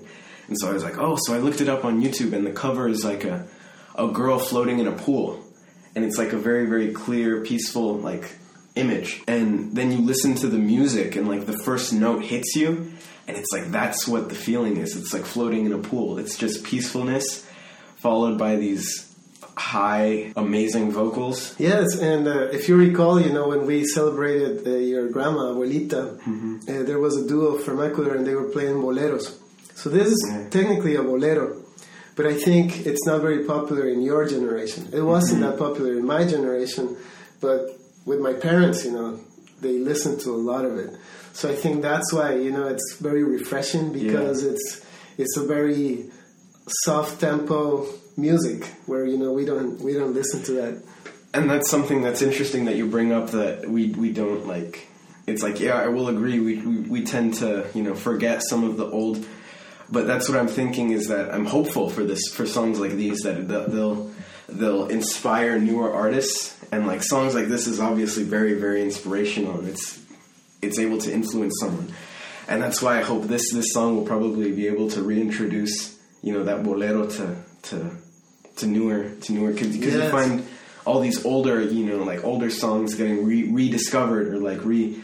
And 0.47 0.57
so 0.59 0.69
I 0.69 0.73
was 0.73 0.83
like, 0.83 0.97
"Oh!" 0.97 1.17
So 1.25 1.35
I 1.35 1.37
looked 1.37 1.61
it 1.61 1.69
up 1.69 1.85
on 1.85 2.01
YouTube, 2.01 2.33
and 2.33 2.45
the 2.45 2.51
cover 2.51 2.87
is 2.87 3.05
like 3.05 3.23
a 3.23 3.47
a 3.95 4.07
girl 4.07 4.39
floating 4.39 4.79
in 4.79 4.87
a 4.87 4.91
pool, 4.91 5.43
and 5.95 6.03
it's 6.03 6.17
like 6.17 6.33
a 6.33 6.37
very 6.37 6.65
very 6.65 6.91
clear, 6.91 7.41
peaceful 7.41 7.93
like 7.97 8.31
image. 8.73 9.21
And 9.27 9.75
then 9.75 9.91
you 9.91 9.99
listen 9.99 10.33
to 10.35 10.47
the 10.47 10.57
music, 10.57 11.15
and 11.15 11.27
like 11.27 11.45
the 11.45 11.57
first 11.59 11.93
note 11.93 12.23
hits 12.23 12.55
you, 12.55 12.91
and 13.27 13.37
it's 13.37 13.51
like 13.51 13.71
that's 13.71 14.07
what 14.07 14.29
the 14.29 14.35
feeling 14.35 14.77
is. 14.77 14.95
It's 14.95 15.13
like 15.13 15.25
floating 15.25 15.65
in 15.65 15.73
a 15.73 15.77
pool. 15.79 16.17
It's 16.19 16.37
just 16.37 16.63
peacefulness, 16.63 17.45
followed 17.97 18.37
by 18.37 18.55
these 18.55 19.11
high, 19.57 20.33
amazing 20.35 20.91
vocals. 20.91 21.55
Yes, 21.59 21.97
and 21.99 22.27
uh, 22.27 22.39
if 22.51 22.67
you 22.67 22.75
recall, 22.75 23.21
you 23.21 23.31
know, 23.31 23.47
when 23.47 23.65
we 23.65 23.85
celebrated 23.85 24.67
uh, 24.67 24.71
your 24.71 25.09
grandma, 25.09 25.53
abuelita, 25.53 26.17
Mm-hmm. 26.19 26.55
uh, 26.69 26.83
there 26.83 26.99
was 26.99 27.15
a 27.17 27.27
duo 27.27 27.57
from 27.57 27.81
Ecuador 27.81 28.15
and 28.15 28.25
they 28.27 28.35
were 28.35 28.49
playing 28.49 28.75
boleros. 28.75 29.33
So 29.75 29.89
this 29.89 30.07
is 30.07 30.25
Yeah. 30.29 30.49
technically 30.49 30.95
a 30.95 31.03
bolero, 31.03 31.61
but 32.15 32.25
I 32.25 32.33
think 32.33 32.85
it's 32.85 33.05
not 33.05 33.21
very 33.21 33.43
popular 33.45 33.87
in 33.87 34.01
your 34.01 34.27
generation. 34.27 34.89
It 34.93 35.01
wasn't 35.01 35.41
that 35.41 35.57
popular 35.57 35.93
in 35.97 36.05
my 36.05 36.25
generation, 36.25 36.95
but 37.41 37.59
with 38.05 38.19
my 38.19 38.33
parents, 38.33 38.83
you 38.85 38.91
know, 38.91 39.19
they 39.61 39.77
listened 39.79 40.19
to 40.21 40.29
a 40.31 40.41
lot 40.51 40.63
of 40.65 40.77
it. 40.77 40.91
So 41.35 41.51
I 41.51 41.55
think 41.55 41.81
that's 41.81 42.13
why, 42.13 42.35
you 42.35 42.49
know, 42.49 42.67
it's 42.67 42.95
very 42.95 43.23
refreshing 43.23 43.91
because 43.91 44.43
it's 44.43 44.85
it's 45.17 45.35
a 45.35 45.45
very 45.45 46.09
soft 46.85 47.19
tempo 47.19 47.85
music 48.15 48.63
where 48.85 49.05
you 49.05 49.17
know 49.17 49.33
we 49.33 49.43
don't 49.43 49.79
we 49.81 49.93
don't 49.93 50.13
listen 50.13 50.41
to 50.43 50.51
that. 50.53 50.83
And 51.33 51.49
that's 51.49 51.69
something 51.69 52.01
that's 52.01 52.21
interesting 52.21 52.65
that 52.65 52.77
you 52.77 52.87
bring 52.87 53.11
up 53.11 53.31
that 53.31 53.69
we 53.69 53.91
we 53.91 54.13
don't 54.13 54.47
like 54.47 54.87
it's 55.27 55.41
like 55.41 55.59
yeah 55.59 55.73
i 55.73 55.87
will 55.87 56.07
agree 56.07 56.39
we, 56.39 56.57
we 56.59 56.77
we 56.81 57.03
tend 57.03 57.33
to 57.33 57.65
you 57.73 57.81
know 57.81 57.95
forget 57.95 58.43
some 58.43 58.63
of 58.63 58.77
the 58.77 58.85
old 58.85 59.25
but 59.89 60.05
that's 60.05 60.29
what 60.29 60.37
i'm 60.37 60.47
thinking 60.47 60.91
is 60.91 61.07
that 61.07 61.33
i'm 61.33 61.45
hopeful 61.45 61.89
for 61.89 62.03
this 62.03 62.21
for 62.31 62.45
songs 62.45 62.79
like 62.79 62.91
these 62.91 63.21
that 63.21 63.47
they'll 63.47 63.67
they'll, 63.67 64.11
they'll 64.49 64.87
inspire 64.87 65.59
newer 65.59 65.91
artists. 65.91 66.55
And 66.71 66.87
like 66.87 67.03
songs 67.03 67.35
like 67.35 67.47
this 67.47 67.67
is 67.67 67.79
obviously 67.79 68.23
very 68.23 68.53
very 68.53 68.81
inspirational. 68.81 69.59
And 69.59 69.69
it's 69.69 69.97
it's 70.65 70.79
able 70.79 70.97
to 70.99 71.11
influence 71.13 71.53
someone. 71.59 71.93
And 72.47 72.61
that's 72.61 72.81
why 72.81 72.99
i 72.99 73.01
hope 73.01 73.23
this 73.23 73.51
this 73.53 73.73
song 73.73 73.95
will 73.95 74.05
probably 74.05 74.51
be 74.51 74.67
able 74.67 74.89
to 74.91 75.01
reintroduce 75.01 75.97
you 76.21 76.33
know 76.33 76.43
that 76.43 76.63
bolero 76.63 77.07
to 77.07 77.35
to 77.63 77.91
to 78.57 78.67
newer 78.67 79.09
to 79.21 79.33
newer 79.33 79.53
kids. 79.53 79.75
Because 79.77 79.93
Yes. 79.95 80.03
you 80.05 80.11
find 80.11 80.47
all 80.85 80.99
these 80.99 81.25
older 81.25 81.61
you 81.61 81.85
know 81.85 82.03
like 82.03 82.23
older 82.23 82.49
songs 82.49 82.93
getting 82.95 83.25
re- 83.25 83.49
rediscovered 83.51 84.27
or 84.33 84.37
like 84.37 84.63
re 84.63 84.99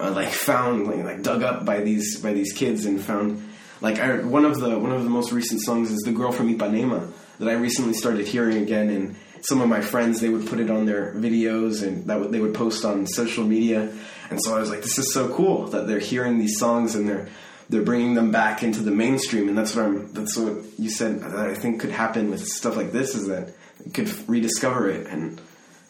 uh, 0.00 0.10
like 0.12 0.30
found 0.32 0.86
like, 0.86 1.04
like 1.04 1.22
dug 1.22 1.42
up 1.42 1.64
by 1.64 1.80
these 1.80 2.20
by 2.20 2.32
these 2.32 2.52
kids 2.52 2.84
and 2.86 3.00
found 3.00 3.40
like 3.80 3.98
I, 4.00 4.18
one 4.24 4.44
of 4.44 4.58
the 4.60 4.78
one 4.78 4.92
of 4.92 5.04
the 5.04 5.10
most 5.10 5.30
recent 5.32 5.60
songs 5.62 5.90
is 5.90 6.00
the 6.00 6.12
girl 6.12 6.32
from 6.32 6.52
Ipanema 6.54 7.10
that 7.38 7.48
I 7.48 7.52
recently 7.54 7.94
started 7.94 8.26
hearing 8.26 8.58
again. 8.58 8.90
And 8.90 9.16
some 9.42 9.60
of 9.62 9.68
my 9.68 9.80
friends 9.80 10.20
they 10.20 10.28
would 10.28 10.46
put 10.46 10.58
it 10.60 10.70
on 10.70 10.84
their 10.84 11.14
videos 11.14 11.82
and 11.86 12.04
that 12.08 12.18
would, 12.20 12.30
they 12.32 12.40
would 12.40 12.54
post 12.54 12.84
on 12.84 13.06
social 13.06 13.44
media 13.44 13.90
and 14.30 14.42
so 14.42 14.56
I 14.56 14.60
was 14.60 14.70
like 14.70 14.82
this 14.82 14.98
is 14.98 15.12
so 15.12 15.28
cool 15.34 15.66
that 15.68 15.86
they're 15.86 15.98
hearing 15.98 16.38
these 16.38 16.58
songs 16.58 16.94
and 16.94 17.08
they're 17.08 17.28
they're 17.68 17.82
bringing 17.82 18.14
them 18.14 18.30
back 18.30 18.62
into 18.62 18.80
the 18.80 18.90
mainstream 18.90 19.48
and 19.48 19.56
that's 19.56 19.74
what 19.76 19.84
I'm 19.84 20.12
that's 20.12 20.36
what 20.36 20.64
you 20.78 20.90
said 20.90 21.20
that 21.20 21.46
I 21.48 21.54
think 21.54 21.80
could 21.80 21.90
happen 21.90 22.30
with 22.30 22.46
stuff 22.46 22.76
like 22.76 22.92
this 22.92 23.14
is 23.14 23.28
that 23.28 23.52
you 23.84 23.92
could 23.92 24.28
rediscover 24.28 24.88
it 24.88 25.06
and 25.06 25.40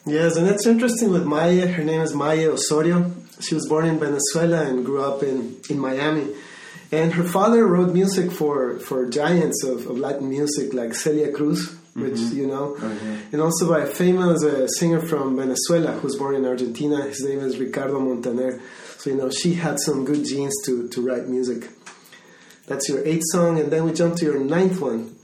Yes, 0.03 0.35
and 0.35 0.47
it's 0.47 0.65
interesting 0.65 1.11
with 1.11 1.25
Maya. 1.25 1.67
Her 1.67 1.83
name 1.83 2.01
is 2.01 2.11
Maya 2.11 2.49
Osorio. 2.49 3.11
She 3.39 3.53
was 3.53 3.67
born 3.67 3.85
in 3.85 3.99
Venezuela 3.99 4.63
and 4.63 4.83
grew 4.83 5.03
up 5.03 5.21
in, 5.21 5.57
in 5.69 5.77
Miami. 5.77 6.27
And 6.91 7.13
her 7.13 7.23
father 7.23 7.67
wrote 7.67 7.93
music 7.93 8.31
for, 8.31 8.79
for 8.79 9.07
giants 9.07 9.63
of, 9.63 9.85
of 9.85 9.99
Latin 9.99 10.27
music 10.27 10.73
like 10.73 10.95
Celia 10.95 11.31
Cruz, 11.31 11.75
which 11.93 12.19
you 12.19 12.47
know, 12.47 12.75
and 13.31 13.41
also 13.41 13.67
by 13.69 13.81
a 13.81 13.85
famous 13.85 14.43
uh, 14.43 14.67
singer 14.67 15.01
from 15.01 15.35
Venezuela 15.35 15.91
who's 15.93 16.15
born 16.15 16.35
in 16.35 16.45
Argentina. 16.45 17.01
His 17.03 17.23
name 17.23 17.39
is 17.39 17.57
Ricardo 17.57 17.99
Montaner. 17.99 18.61
So, 18.97 19.09
you 19.09 19.17
know, 19.17 19.29
she 19.31 19.55
had 19.55 19.79
some 19.79 20.05
good 20.05 20.23
genes 20.25 20.53
to, 20.65 20.87
to 20.89 21.01
write 21.01 21.27
music. 21.27 21.69
That's 22.67 22.87
your 22.87 23.03
eighth 23.05 23.23
song, 23.31 23.59
and 23.59 23.71
then 23.71 23.83
we 23.83 23.93
jump 23.93 24.15
to 24.17 24.25
your 24.25 24.39
ninth 24.39 24.79
one. 24.79 25.15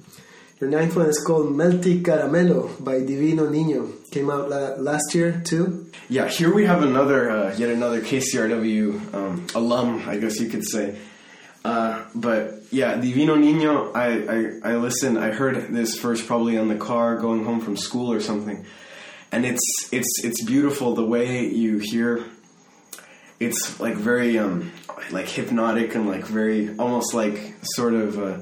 Your 0.59 0.69
ninth 0.71 0.95
one 0.95 1.05
is 1.05 1.23
called 1.25 1.53
Melty 1.53 2.01
Caramelo 2.01 2.83
by 2.83 2.99
Divino 2.99 3.47
Nino. 3.47 3.93
Came 4.11 4.31
out 4.31 4.49
la- 4.49 4.75
last 4.77 5.13
year 5.13 5.39
too. 5.45 5.91
Yeah, 6.09 6.27
here 6.27 6.51
we 6.51 6.65
have 6.65 6.81
another, 6.81 7.29
uh, 7.29 7.55
yet 7.55 7.69
another 7.69 8.01
KCRW 8.01 9.13
um, 9.13 9.45
alum, 9.53 10.03
I 10.07 10.17
guess 10.17 10.39
you 10.39 10.49
could 10.49 10.67
say. 10.67 10.97
Uh, 11.67 12.05
but 12.15 12.63
yeah, 12.71 12.95
Divino 12.95 13.35
Nino, 13.35 13.91
I, 13.91 14.07
I, 14.07 14.71
I 14.71 14.75
listened, 14.77 15.19
I 15.19 15.31
heard 15.31 15.73
this 15.73 15.99
first 15.99 16.25
probably 16.25 16.57
on 16.57 16.69
the 16.69 16.77
car 16.77 17.17
going 17.17 17.43
home 17.43 17.59
from 17.59 17.75
school 17.75 18.09
or 18.09 18.21
something. 18.21 18.65
And 19.33 19.45
it's, 19.45 19.89
it's, 19.91 20.23
it's 20.23 20.41
beautiful 20.45 20.95
the 20.95 21.03
way 21.03 21.45
you 21.45 21.79
hear, 21.79 22.23
it's 23.41 23.81
like 23.81 23.95
very, 23.95 24.39
um, 24.39 24.71
like 25.11 25.27
hypnotic 25.27 25.93
and 25.93 26.07
like 26.07 26.25
very, 26.25 26.73
almost 26.77 27.13
like 27.13 27.55
sort 27.63 27.93
of, 27.93 28.17
uh, 28.17 28.37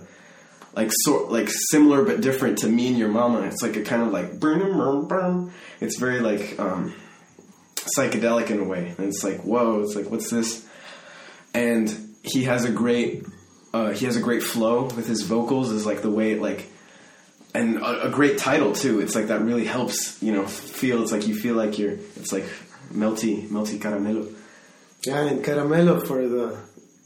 like 0.75 0.91
sort 0.91 1.31
like 1.31 1.49
similar 1.71 2.05
but 2.05 2.21
different 2.21 2.59
to 2.59 2.67
me 2.67 2.89
and 2.89 2.97
your 2.99 3.09
mama. 3.09 3.41
It's 3.41 3.63
like 3.63 3.75
a 3.75 3.81
kind 3.81 4.03
of 4.03 4.11
like. 4.11 4.39
It's 5.81 5.97
very 5.97 6.19
like 6.19 6.59
um, 6.59 6.93
psychedelic 7.97 8.51
in 8.51 8.59
a 8.59 8.65
way. 8.65 8.93
And 8.97 9.07
it's 9.07 9.23
like 9.23 9.41
whoa. 9.41 9.81
It's 9.81 9.95
like 9.95 10.11
what's 10.11 10.29
this? 10.29 10.67
And 11.53 12.04
he 12.25 12.43
has 12.43 12.65
a 12.65 12.71
great 12.71 13.25
uh, 13.73 13.91
he 13.91 14.05
has 14.05 14.15
a 14.15 14.21
great 14.21 14.43
flow 14.43 14.83
with 14.83 15.07
his 15.07 15.23
vocals. 15.23 15.71
Is 15.71 15.85
like 15.85 16.01
the 16.01 16.11
way 16.11 16.31
it 16.31 16.41
like 16.41 16.67
and 17.53 17.77
a, 17.77 18.07
a 18.07 18.09
great 18.09 18.37
title 18.37 18.73
too. 18.73 18.99
It's 18.99 19.15
like 19.15 19.27
that 19.27 19.41
really 19.41 19.65
helps 19.65 20.21
you 20.21 20.33
know 20.33 20.45
feel. 20.45 21.01
It's 21.03 21.11
like 21.11 21.27
you 21.27 21.35
feel 21.35 21.55
like 21.55 21.77
you're. 21.79 21.91
It's 21.91 22.31
like 22.31 22.45
melty 22.91 23.47
melty 23.47 23.79
caramelo. 23.79 24.33
Yeah, 25.05 25.21
and 25.21 25.43
caramelo 25.43 26.05
for 26.05 26.27
the 26.27 26.57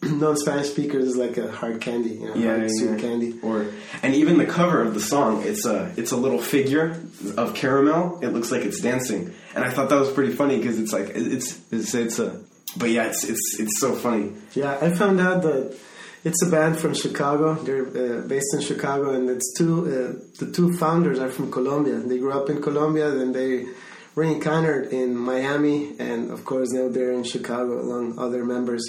non-Spanish 0.03 0.69
speakers 0.69 1.05
is 1.05 1.17
like 1.17 1.37
a 1.37 1.51
hard 1.51 1.81
candy, 1.81 2.11
you 2.11 2.27
know, 2.27 2.35
yeah, 2.35 2.49
hard 2.49 2.61
yeah, 2.61 2.67
sweet 2.69 2.91
yeah. 2.91 2.97
candy. 2.97 3.39
Or 3.41 3.65
and 4.01 4.15
even 4.15 4.37
the 4.37 4.45
cover 4.45 4.81
of 4.81 4.93
the 4.93 5.01
song, 5.01 5.43
it's 5.43 5.65
a 5.65 5.91
it's 5.97 6.11
a 6.11 6.17
little 6.17 6.39
figure 6.39 7.01
of 7.35 7.55
caramel. 7.55 8.19
It 8.21 8.29
looks 8.29 8.51
like 8.51 8.63
it's 8.63 8.79
dancing, 8.79 9.33
and 9.55 9.63
I 9.63 9.69
thought 9.69 9.89
that 9.89 9.99
was 9.99 10.11
pretty 10.11 10.33
funny 10.33 10.57
because 10.57 10.79
it's 10.79 10.93
like 10.93 11.09
it's 11.15 11.59
it's 11.71 11.93
it's 11.93 12.19
a 12.19 12.39
but 12.77 12.89
yeah, 12.89 13.05
it's 13.05 13.23
it's 13.23 13.57
it's 13.59 13.79
so 13.79 13.95
funny. 13.95 14.33
Yeah, 14.53 14.77
I 14.81 14.89
found 14.91 15.19
out 15.19 15.41
that 15.43 15.77
It's 16.23 16.43
a 16.43 16.49
band 16.51 16.77
from 16.77 16.93
Chicago. 16.93 17.53
They're 17.55 17.87
uh, 17.87 18.27
based 18.27 18.53
in 18.53 18.61
Chicago, 18.61 19.11
and 19.11 19.29
it's 19.29 19.53
two. 19.57 19.73
Uh, 19.87 20.19
the 20.39 20.51
two 20.51 20.73
founders 20.77 21.17
are 21.19 21.29
from 21.29 21.49
Colombia. 21.49 21.95
They 21.99 22.17
grew 22.17 22.33
up 22.33 22.49
in 22.49 22.61
Colombia, 22.61 23.09
then 23.11 23.31
they 23.31 23.67
reincarnated 24.15 24.91
in 24.91 25.15
Miami, 25.15 25.95
and 25.97 26.29
of 26.29 26.43
course 26.43 26.71
now 26.71 26.89
they're 26.89 27.13
in 27.13 27.23
Chicago 27.23 27.79
along 27.79 28.19
other 28.19 28.43
members. 28.43 28.83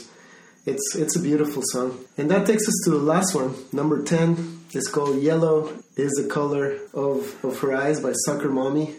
It's 0.67 0.97
it's 0.97 1.15
a 1.17 1.23
beautiful 1.23 1.63
song, 1.73 2.05
and 2.19 2.29
that 2.33 2.47
takes 2.47 2.67
us 2.67 2.75
to 2.85 2.91
the 2.91 3.05
last 3.15 3.33
one, 3.33 3.55
number 3.73 4.03
ten. 4.03 4.65
It's 4.73 4.89
called 4.89 5.23
"Yellow 5.23 5.73
Is 5.97 6.13
the 6.21 6.29
Color 6.29 6.79
of 6.93 7.19
of 7.45 7.61
Her 7.61 7.73
Eyes" 7.77 8.01
by 8.01 8.13
Soccer 8.27 8.51
Mommy. 8.51 8.97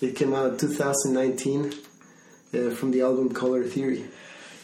It 0.00 0.14
came 0.14 0.32
out 0.32 0.60
2019 0.60 1.72
uh, 2.54 2.74
from 2.74 2.90
the 2.90 3.02
album 3.02 3.32
Color 3.32 3.64
Theory. 3.64 4.04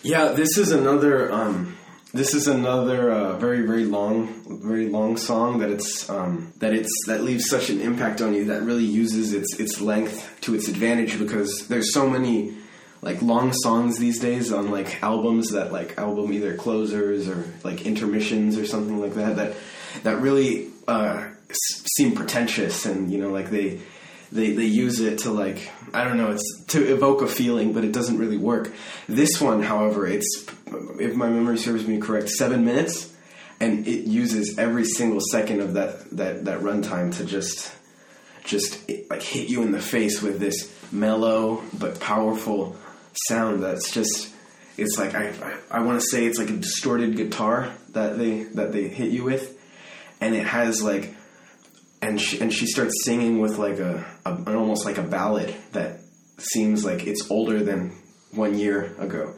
Yeah, 0.03 0.29
this 0.33 0.57
is 0.57 0.73
another. 0.73 1.31
Um, 1.33 1.77
this 2.13 2.35
is 2.35 2.49
another 2.49 3.13
uh, 3.13 3.37
very 3.37 3.63
very 3.63 3.85
long, 3.85 4.61
very 4.63 4.89
long 4.89 5.17
song 5.17 5.61
that 5.61 5.71
it's 5.71 6.09
um, 6.11 6.53
that 6.59 6.73
it's 6.73 6.91
that 7.07 7.23
leaves 7.23 7.49
such 7.49 7.71
an 7.71 7.81
impact 7.81 8.21
on 8.21 8.35
you 8.35 8.47
that 8.47 8.63
really 8.63 8.85
uses 8.85 9.33
its 9.33 9.59
its 9.61 9.81
length 9.81 10.41
to 10.43 10.55
its 10.55 10.69
advantage 10.69 11.19
because 11.19 11.69
there's 11.69 11.93
so 11.93 12.09
many 12.09 12.55
like 13.03 13.23
long 13.23 13.53
songs 13.53 13.99
these 13.99 14.19
days 14.19 14.53
on 14.53 14.71
like 14.71 15.03
albums 15.03 15.51
that 15.51 15.73
like 15.73 15.99
album 15.99 16.33
either 16.33 16.57
closers 16.57 17.29
or 17.29 17.45
like 17.65 17.87
intermissions 17.87 18.59
or 18.59 18.67
something 18.67 19.01
like 19.01 19.15
that 19.15 19.37
that 19.37 19.57
that 20.03 20.21
really 20.21 20.69
uh, 20.89 21.29
seem 21.53 22.13
pretentious 22.13 22.87
and 22.87 23.13
you 23.13 23.19
know 23.19 23.31
like 23.31 23.51
they 23.51 23.81
they 24.33 24.53
they 24.53 24.67
use 24.67 25.01
it 25.01 25.21
to 25.21 25.31
like 25.31 25.71
I 25.93 26.05
don't 26.05 26.17
know 26.17 26.31
it's 26.31 26.65
to 26.69 26.93
evoke 26.93 27.23
a 27.23 27.27
feeling, 27.27 27.73
but 27.73 27.85
it 27.85 27.93
doesn't 27.93 28.19
really 28.19 28.37
work. 28.37 28.73
This 29.09 29.41
one, 29.41 29.63
however, 29.63 30.07
it's 30.07 30.47
if 30.99 31.15
my 31.15 31.29
memory 31.29 31.59
serves 31.59 31.87
me 31.87 31.99
correct, 31.99 32.29
seven 32.29 32.65
minutes, 32.65 33.13
and 33.59 33.87
it 33.87 34.07
uses 34.07 34.59
every 34.59 34.85
single 34.85 35.21
second 35.21 35.61
of 35.61 35.75
that 35.75 36.11
that 36.17 36.45
that 36.45 36.61
runtime 36.61 37.15
to 37.17 37.25
just 37.25 37.73
just 38.45 38.91
like 39.11 39.23
hit 39.23 39.49
you 39.49 39.63
in 39.63 39.73
the 39.73 39.81
face 39.81 40.23
with 40.23 40.41
this 40.41 40.75
mellow 40.91 41.63
but 41.79 42.01
powerful 42.01 42.75
sound 43.29 43.63
that's 43.63 43.93
just 43.93 44.33
it's 44.81 44.99
like 44.99 45.15
I 45.15 45.33
I, 45.71 45.81
want 45.81 46.01
to 46.01 46.07
say 46.07 46.25
it's 46.25 46.39
like 46.39 46.49
a 46.49 46.57
distorted 46.57 47.17
guitar 47.17 47.73
that 47.91 48.19
they 48.19 48.45
that 48.45 48.73
they 48.73 48.89
hit 48.89 49.11
you 49.11 49.25
with, 49.25 49.59
and 50.21 50.35
it 50.35 50.47
has 50.47 50.83
like 50.83 51.15
and 52.03 52.21
she 52.21 52.41
and 52.41 52.53
she 52.53 52.67
starts 52.67 53.05
singing 53.05 53.41
with 53.41 53.59
like 53.59 53.79
a, 53.79 54.05
a 54.25 54.35
an 54.35 54.55
almost 54.57 54.85
like 54.85 54.99
a 54.99 55.03
ballad 55.03 55.55
that 55.73 56.01
seems 56.39 56.85
like 56.85 57.07
it's 57.07 57.31
older 57.31 57.63
than 57.63 57.93
one 58.33 58.59
year 58.59 58.95
ago. 58.99 59.35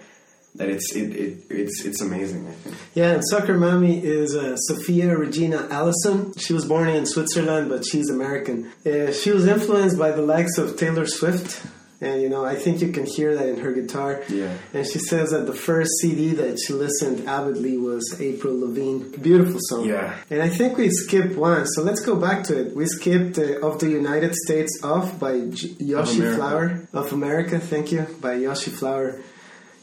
That 0.57 0.69
it's 0.69 0.95
it, 0.95 1.17
it 1.17 1.39
it's 1.51 1.85
it's 1.85 2.03
amazing. 2.03 2.47
I 2.47 2.53
think. 2.53 2.77
Yeah, 2.95 3.13
and 3.13 3.23
Soccer 3.31 3.57
Mommy 3.57 4.05
is 4.05 4.37
uh, 4.37 4.57
Sophia 4.57 5.17
Regina 5.17 5.67
Allison. 5.71 6.35
She 6.37 6.53
was 6.53 6.67
born 6.67 6.89
in 6.89 7.07
Switzerland, 7.07 7.71
but 7.71 7.87
she's 7.87 8.11
American. 8.11 8.71
Uh, 8.85 9.13
she 9.13 9.31
was 9.31 9.47
influenced 9.47 9.99
by 9.99 10.11
the 10.11 10.23
likes 10.23 10.59
of 10.59 10.77
Taylor 10.77 11.07
Swift 11.07 11.65
and 12.03 12.21
you 12.21 12.29
know 12.29 12.45
I 12.45 12.57
think 12.57 12.83
you 12.83 12.93
can 12.93 13.07
hear 13.07 13.35
that 13.37 13.49
in 13.49 13.59
her 13.61 13.73
guitar. 13.73 14.23
Yeah. 14.29 14.57
And 14.75 14.87
she 14.87 14.99
says 14.99 15.31
that 15.31 15.47
the 15.47 15.55
first 15.55 15.91
CD 16.01 16.33
that 16.35 16.59
she 16.59 16.73
listened 16.73 17.27
avidly 17.29 17.79
was 17.79 18.05
Avril 18.21 18.61
Lavigne. 18.61 19.17
Beautiful 19.19 19.61
song. 19.63 19.85
Yeah. 19.87 20.15
And 20.31 20.43
I 20.43 20.49
think 20.49 20.77
we 20.77 20.91
skipped 20.91 21.37
one, 21.37 21.67
so 21.67 21.83
let's 21.83 22.01
go 22.01 22.17
back 22.17 22.45
to 22.45 22.61
it. 22.61 22.77
We 22.77 22.87
skipped 22.87 23.39
uh, 23.39 23.61
"Of 23.67 23.79
the 23.79 23.91
United 23.91 24.35
States 24.35 24.81
Off" 24.83 25.19
by 25.19 25.41
J- 25.51 25.75
Yoshi 25.79 26.19
America. 26.19 26.37
Flower 26.37 26.89
of 26.93 27.13
America. 27.13 27.59
Thank 27.59 27.93
you 27.93 28.03
by 28.21 28.35
Yoshi 28.35 28.71
Flower. 28.71 29.21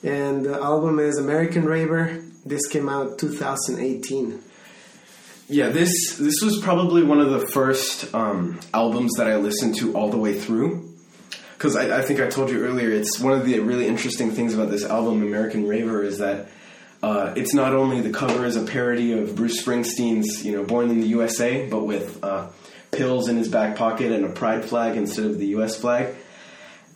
And 0.04 0.46
the 0.46 0.54
album 0.62 1.00
is 1.00 1.18
American 1.18 1.66
Raver. 1.66 2.24
This 2.46 2.68
came 2.68 2.88
out 2.88 3.18
2018. 3.20 4.42
Yeah, 5.50 5.70
this 5.70 6.16
this 6.18 6.42
was 6.42 6.60
probably 6.62 7.04
one 7.04 7.20
of 7.20 7.32
the 7.32 7.48
first 7.48 8.14
um, 8.14 8.60
albums 8.74 9.16
that 9.18 9.28
I 9.28 9.38
listened 9.38 9.76
to 9.78 9.96
all 9.96 10.10
the 10.10 10.18
way 10.18 10.38
through. 10.40 10.89
Because 11.60 11.76
I, 11.76 12.00
I 12.00 12.02
think 12.04 12.22
I 12.22 12.30
told 12.30 12.50
you 12.50 12.64
earlier, 12.64 12.90
it's 12.90 13.20
one 13.20 13.34
of 13.34 13.46
the 13.46 13.60
really 13.60 13.86
interesting 13.86 14.32
things 14.32 14.54
about 14.54 14.70
this 14.70 14.86
album, 14.86 15.22
American 15.22 15.68
Raver, 15.68 16.06
is 16.06 16.20
that 16.20 16.48
uh, 17.04 17.34
it's 17.36 17.54
not 17.54 17.74
only 17.74 18.00
the 18.00 18.12
cover 18.12 18.46
is 18.46 18.56
a 18.56 18.64
parody 18.64 19.12
of 19.12 19.36
Bruce 19.36 19.62
Springsteen's, 19.62 20.46
you 20.46 20.54
know, 20.54 20.64
Born 20.64 20.90
in 20.90 21.02
the 21.02 21.08
USA, 21.08 21.68
but 21.68 21.84
with 21.84 22.24
uh, 22.24 22.48
pills 22.92 23.28
in 23.28 23.36
his 23.36 23.50
back 23.50 23.76
pocket 23.76 24.14
and 24.14 24.24
a 24.24 24.30
pride 24.30 24.64
flag 24.64 24.96
instead 24.96 25.26
of 25.26 25.38
the 25.38 25.48
U.S. 25.48 25.76
flag. 25.76 26.16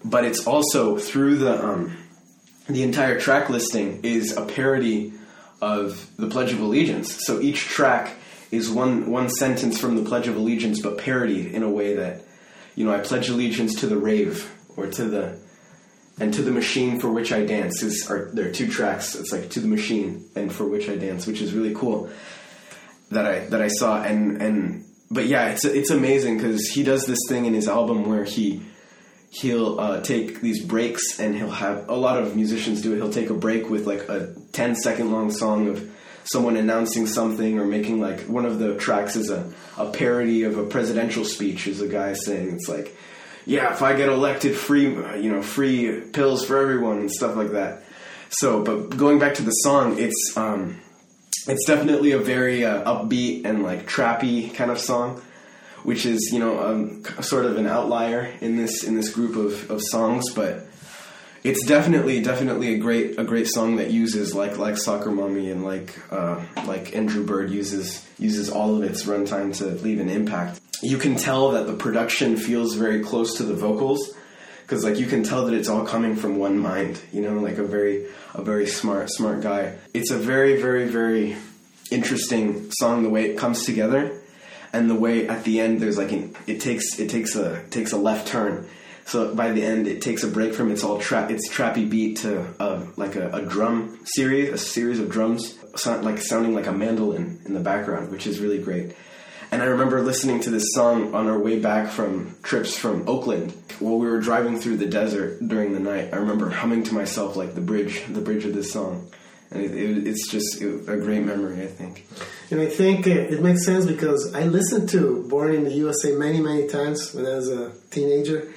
But 0.05 0.23
it's 0.23 0.47
also 0.47 0.97
through 0.97 1.39
the 1.39 1.61
um, 1.61 1.97
the 2.69 2.83
entire 2.83 3.19
track 3.19 3.49
listing 3.49 3.99
is 4.03 4.37
a 4.37 4.45
parody 4.45 5.11
of 5.61 6.09
the 6.15 6.27
Pledge 6.27 6.53
of 6.53 6.61
Allegiance. 6.61 7.25
So 7.25 7.41
each 7.41 7.59
track 7.65 8.15
is 8.49 8.69
one 8.69 9.11
one 9.11 9.29
sentence 9.29 9.77
from 9.77 9.97
the 9.97 10.07
Pledge 10.07 10.29
of 10.29 10.37
Allegiance, 10.37 10.81
but 10.81 10.99
parodied 10.99 11.53
in 11.53 11.63
a 11.63 11.69
way 11.69 11.95
that, 11.95 12.21
you 12.75 12.85
know, 12.85 12.93
I 12.93 12.99
pledge 12.99 13.29
allegiance 13.29 13.75
to 13.81 13.87
the 13.87 13.97
rave 13.97 14.51
or 14.75 14.87
to 14.87 15.05
the 15.05 15.39
and 16.19 16.33
to 16.33 16.41
the 16.41 16.51
machine 16.51 16.99
for 16.99 17.11
which 17.11 17.31
I 17.31 17.45
dance. 17.45 17.81
Is 17.81 18.09
are 18.09 18.29
there 18.33 18.49
are 18.49 18.51
two 18.51 18.67
tracks? 18.67 19.15
It's 19.15 19.31
like 19.31 19.49
to 19.51 19.59
the 19.59 19.67
machine 19.67 20.29
and 20.35 20.53
for 20.53 20.65
which 20.65 20.89
I 20.89 20.95
dance, 20.95 21.25
which 21.27 21.41
is 21.41 21.53
really 21.53 21.73
cool. 21.73 22.09
That 23.11 23.25
I 23.25 23.39
that 23.47 23.61
I 23.61 23.67
saw 23.67 24.01
and 24.01 24.41
and 24.41 24.85
but 25.11 25.25
yeah, 25.25 25.49
it's 25.49 25.65
it's 25.65 25.89
amazing 25.89 26.37
because 26.37 26.67
he 26.69 26.83
does 26.83 27.05
this 27.05 27.19
thing 27.29 27.45
in 27.45 27.53
his 27.53 27.67
album 27.67 28.09
where 28.09 28.23
he 28.23 28.61
he'll 29.29 29.79
uh, 29.79 30.01
take 30.01 30.41
these 30.41 30.63
breaks 30.63 31.19
and 31.19 31.35
he'll 31.35 31.49
have 31.49 31.89
a 31.89 31.95
lot 31.95 32.21
of 32.21 32.35
musicians 32.35 32.81
do 32.81 32.93
it. 32.93 32.97
He'll 32.97 33.11
take 33.11 33.31
a 33.31 33.35
break 33.35 33.67
with 33.67 33.87
like 33.87 34.07
a 34.07 34.35
10 34.51 34.75
second 34.75 35.11
long 35.11 35.31
song 35.31 35.67
of 35.67 35.91
someone 36.23 36.55
announcing 36.57 37.07
something 37.07 37.59
or 37.59 37.65
making 37.65 37.99
like 37.99 38.21
one 38.21 38.45
of 38.45 38.59
the 38.59 38.75
tracks 38.77 39.15
is 39.15 39.29
a, 39.29 39.51
a 39.77 39.91
parody 39.91 40.43
of 40.43 40.57
a 40.57 40.65
presidential 40.65 41.25
speech 41.25 41.67
is 41.67 41.81
a 41.81 41.87
guy 41.87 42.13
saying 42.13 42.51
it's 42.51 42.69
like 42.69 42.95
yeah 43.45 43.73
if 43.73 43.81
i 43.81 43.93
get 43.93 44.07
elected 44.07 44.55
free 44.55 44.83
you 45.21 45.29
know 45.31 45.41
free 45.41 45.99
pills 45.99 46.45
for 46.45 46.57
everyone 46.57 46.99
and 46.99 47.11
stuff 47.11 47.35
like 47.35 47.51
that. 47.51 47.83
So 48.29 48.63
but 48.63 48.97
going 48.97 49.19
back 49.19 49.35
to 49.35 49.43
the 49.43 49.51
song 49.51 49.99
it's 49.99 50.35
um 50.35 50.79
it's 51.47 51.65
definitely 51.65 52.11
a 52.11 52.19
very 52.19 52.65
uh, 52.65 52.83
upbeat 52.83 53.45
and 53.45 53.63
like 53.63 53.87
trappy 53.87 54.53
kind 54.53 54.71
of 54.71 54.79
song 54.79 55.21
which 55.83 56.05
is 56.05 56.29
you 56.31 56.39
know 56.39 56.65
um, 56.65 57.03
sort 57.21 57.45
of 57.45 57.57
an 57.57 57.67
outlier 57.67 58.33
in 58.41 58.55
this 58.57 58.83
in 58.83 58.95
this 58.95 59.13
group 59.13 59.35
of, 59.35 59.69
of 59.69 59.81
songs, 59.81 60.33
but 60.33 60.65
it's 61.43 61.65
definitely 61.65 62.21
definitely 62.21 62.73
a 62.73 62.77
great 62.77 63.19
a 63.19 63.23
great 63.23 63.47
song 63.47 63.75
that 63.75 63.91
uses 63.91 64.33
like 64.33 64.57
like 64.57 64.77
Soccer 64.77 65.11
Mommy 65.11 65.51
and 65.51 65.63
like 65.63 65.93
uh, 66.11 66.41
like 66.65 66.95
Andrew 66.95 67.25
Bird 67.25 67.51
uses 67.51 68.07
uses 68.17 68.49
all 68.49 68.75
of 68.75 68.83
its 68.83 69.03
runtime 69.03 69.55
to 69.57 69.65
leave 69.65 69.99
an 69.99 70.09
impact. 70.09 70.61
You 70.81 70.97
can 70.97 71.15
tell 71.15 71.51
that 71.51 71.67
the 71.67 71.73
production 71.73 72.37
feels 72.37 72.75
very 72.75 73.03
close 73.03 73.37
to 73.37 73.43
the 73.43 73.53
vocals 73.53 74.13
because 74.61 74.83
like 74.83 74.97
you 74.97 75.05
can 75.05 75.23
tell 75.23 75.45
that 75.45 75.53
it's 75.53 75.69
all 75.69 75.85
coming 75.85 76.15
from 76.15 76.37
one 76.37 76.57
mind. 76.57 77.01
You 77.11 77.21
know, 77.21 77.39
like 77.39 77.57
a 77.57 77.63
very 77.63 78.07
a 78.33 78.41
very 78.41 78.67
smart 78.67 79.09
smart 79.09 79.41
guy. 79.41 79.75
It's 79.93 80.11
a 80.11 80.17
very 80.17 80.61
very 80.61 80.87
very 80.87 81.35
interesting 81.91 82.71
song 82.71 83.03
the 83.03 83.09
way 83.09 83.29
it 83.29 83.37
comes 83.37 83.65
together 83.65 84.19
and 84.71 84.89
the 84.89 84.95
way 84.95 85.27
at 85.27 85.43
the 85.43 85.59
end 85.59 85.79
there's 85.79 85.97
like 85.97 86.11
an, 86.11 86.35
it 86.47 86.59
takes 86.59 86.99
it 86.99 87.09
takes 87.09 87.35
a 87.35 87.63
takes 87.69 87.91
a 87.91 87.97
left 87.97 88.27
turn. 88.27 88.67
So 89.05 89.33
by 89.35 89.51
the 89.51 89.63
end, 89.63 89.87
it 89.87 90.01
takes 90.01 90.23
a 90.23 90.27
break 90.27 90.53
from 90.53 90.71
its 90.71 90.83
all 90.83 90.99
trap 90.99 91.29
its 91.29 91.49
trappy 91.49 91.89
beat 91.89 92.17
to 92.17 92.47
uh, 92.59 92.85
like 92.95 93.15
a, 93.15 93.29
a 93.31 93.41
drum 93.41 93.99
series, 94.05 94.49
a 94.49 94.57
series 94.57 94.99
of 94.99 95.09
drums, 95.09 95.57
sound, 95.75 96.05
like 96.05 96.19
sounding 96.19 96.53
like 96.53 96.67
a 96.67 96.71
mandolin 96.71 97.41
in 97.45 97.53
the 97.53 97.59
background, 97.59 98.11
which 98.11 98.27
is 98.27 98.39
really 98.39 98.59
great. 98.59 98.95
And 99.51 99.61
I 99.61 99.65
remember 99.65 100.01
listening 100.01 100.39
to 100.41 100.49
this 100.49 100.73
song 100.73 101.13
on 101.13 101.27
our 101.27 101.37
way 101.37 101.59
back 101.59 101.89
from 101.89 102.35
trips 102.41 102.75
from 102.75 103.07
Oakland 103.07 103.51
while 103.77 103.99
we 103.99 104.07
were 104.07 104.19
driving 104.19 104.59
through 104.59 104.77
the 104.77 104.87
desert 104.87 105.47
during 105.47 105.73
the 105.73 105.79
night. 105.79 106.11
I 106.11 106.17
remember 106.17 106.49
humming 106.49 106.83
to 106.85 106.95
myself 106.95 107.35
like 107.35 107.53
the 107.53 107.61
bridge, 107.61 108.03
the 108.09 108.21
bridge 108.21 108.45
of 108.45 108.55
this 108.55 108.71
song, 108.71 109.11
and 109.51 109.63
it, 109.63 109.75
it, 109.75 110.07
it's 110.07 110.27
just 110.27 110.59
a 110.59 110.97
great 110.97 111.23
memory, 111.23 111.61
I 111.61 111.67
think. 111.67 112.07
And 112.49 112.61
I 112.61 112.65
think 112.65 113.05
it 113.05 113.43
makes 113.43 113.63
sense 113.63 113.85
because 113.85 114.33
I 114.33 114.45
listened 114.45 114.89
to 114.89 115.23
Born 115.29 115.53
in 115.53 115.65
the 115.65 115.73
USA 115.73 116.13
many, 116.13 116.41
many 116.41 116.67
times 116.67 117.13
when 117.13 117.27
I 117.27 117.35
was 117.35 117.49
a 117.49 117.73
teenager. 117.91 118.51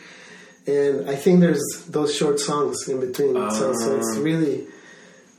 And 0.67 1.09
I 1.09 1.15
think 1.15 1.41
there's 1.41 1.63
those 1.89 2.15
short 2.15 2.41
songs 2.41 2.89
in 2.89 2.99
between. 3.01 3.35
so, 3.51 3.73
so 3.73 3.97
it's 3.99 4.17
really 4.17 4.67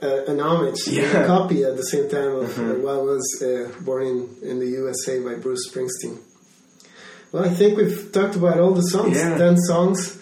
uh, 0.01 0.23
an 0.31 0.39
homage, 0.39 0.87
Yeah. 0.87 1.23
a 1.23 1.27
copy 1.27 1.63
at 1.63 1.75
the 1.75 1.83
same 1.83 2.09
time 2.09 2.33
of 2.43 2.57
uh, 2.57 2.63
what 2.85 3.03
was 3.03 3.25
uh, 3.41 3.69
Born 3.81 4.05
in, 4.07 4.29
in 4.49 4.59
the 4.59 4.67
USA 4.67 5.19
by 5.21 5.35
Bruce 5.35 5.69
Springsteen. 5.69 6.17
Well, 7.31 7.43
I 7.43 7.49
think 7.49 7.77
we've 7.77 8.09
talked 8.13 8.35
about 8.37 8.57
all 8.59 8.71
the 8.73 8.83
songs, 8.83 9.17
Yeah. 9.17 9.37
10 9.37 9.57
songs. 9.57 10.17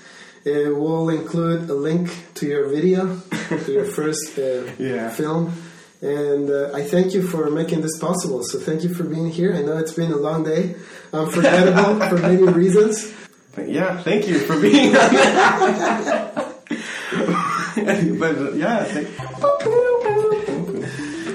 Uh, 0.47 0.73
we'll 0.73 1.09
include 1.09 1.69
a 1.69 1.73
link 1.75 2.09
to 2.35 2.47
your 2.47 2.67
video, 2.69 3.19
to 3.65 3.71
your 3.71 3.85
first 3.99 4.37
uh, 4.39 4.63
Yeah. 4.79 5.09
film. 5.09 5.53
And 6.01 6.49
uh, 6.49 6.71
I 6.73 6.83
thank 6.83 7.13
you 7.13 7.21
for 7.21 7.49
making 7.51 7.81
this 7.81 7.97
possible. 7.99 8.43
So 8.43 8.59
thank 8.59 8.83
you 8.83 8.93
for 8.93 9.03
being 9.03 9.29
here. 9.29 9.53
I 9.55 9.61
know 9.61 9.77
it's 9.77 9.93
been 9.93 10.11
a 10.11 10.17
long 10.17 10.43
day, 10.43 10.75
unforgettable 11.13 11.99
for 12.09 12.17
many 12.17 12.41
reasons. 12.43 13.11
Yeah, 13.57 14.01
thank 14.03 14.27
you 14.27 14.39
for 14.39 14.59
being 14.59 14.89
on 14.95 15.13
that. 15.13 16.55
but 18.19 18.37
uh, 18.37 18.51
yeah, 18.53 18.83
thank- 18.85 19.09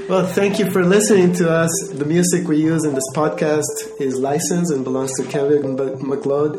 Well, 0.08 0.26
thank 0.26 0.58
you 0.58 0.68
for 0.72 0.84
listening 0.84 1.32
to 1.34 1.48
us. 1.50 1.70
The 1.92 2.04
music 2.04 2.48
we 2.48 2.56
use 2.56 2.84
in 2.84 2.94
this 2.94 3.08
podcast 3.14 4.00
is 4.00 4.16
licensed 4.18 4.72
and 4.72 4.82
belongs 4.82 5.12
to 5.18 5.24
Kevin 5.24 5.76
MacLeod. 5.76 6.58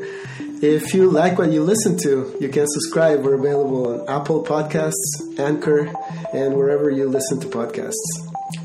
If 0.63 0.93
you 0.93 1.09
like 1.09 1.37
what 1.37 1.51
you 1.51 1.61
listen 1.63 1.97
to, 2.03 2.37
you 2.39 2.47
can 2.49 2.65
subscribe. 2.67 3.23
We're 3.23 3.33
available 3.35 3.87
on 4.01 4.07
Apple 4.09 4.43
Podcasts, 4.45 5.37
Anchor, 5.37 5.91
and 6.33 6.55
wherever 6.55 6.89
you 6.89 7.09
listen 7.09 7.39
to 7.41 7.47
podcasts. 7.47 7.95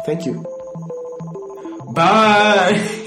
Thank 0.04 0.24
you. 0.26 0.44
Bye. 1.94 3.02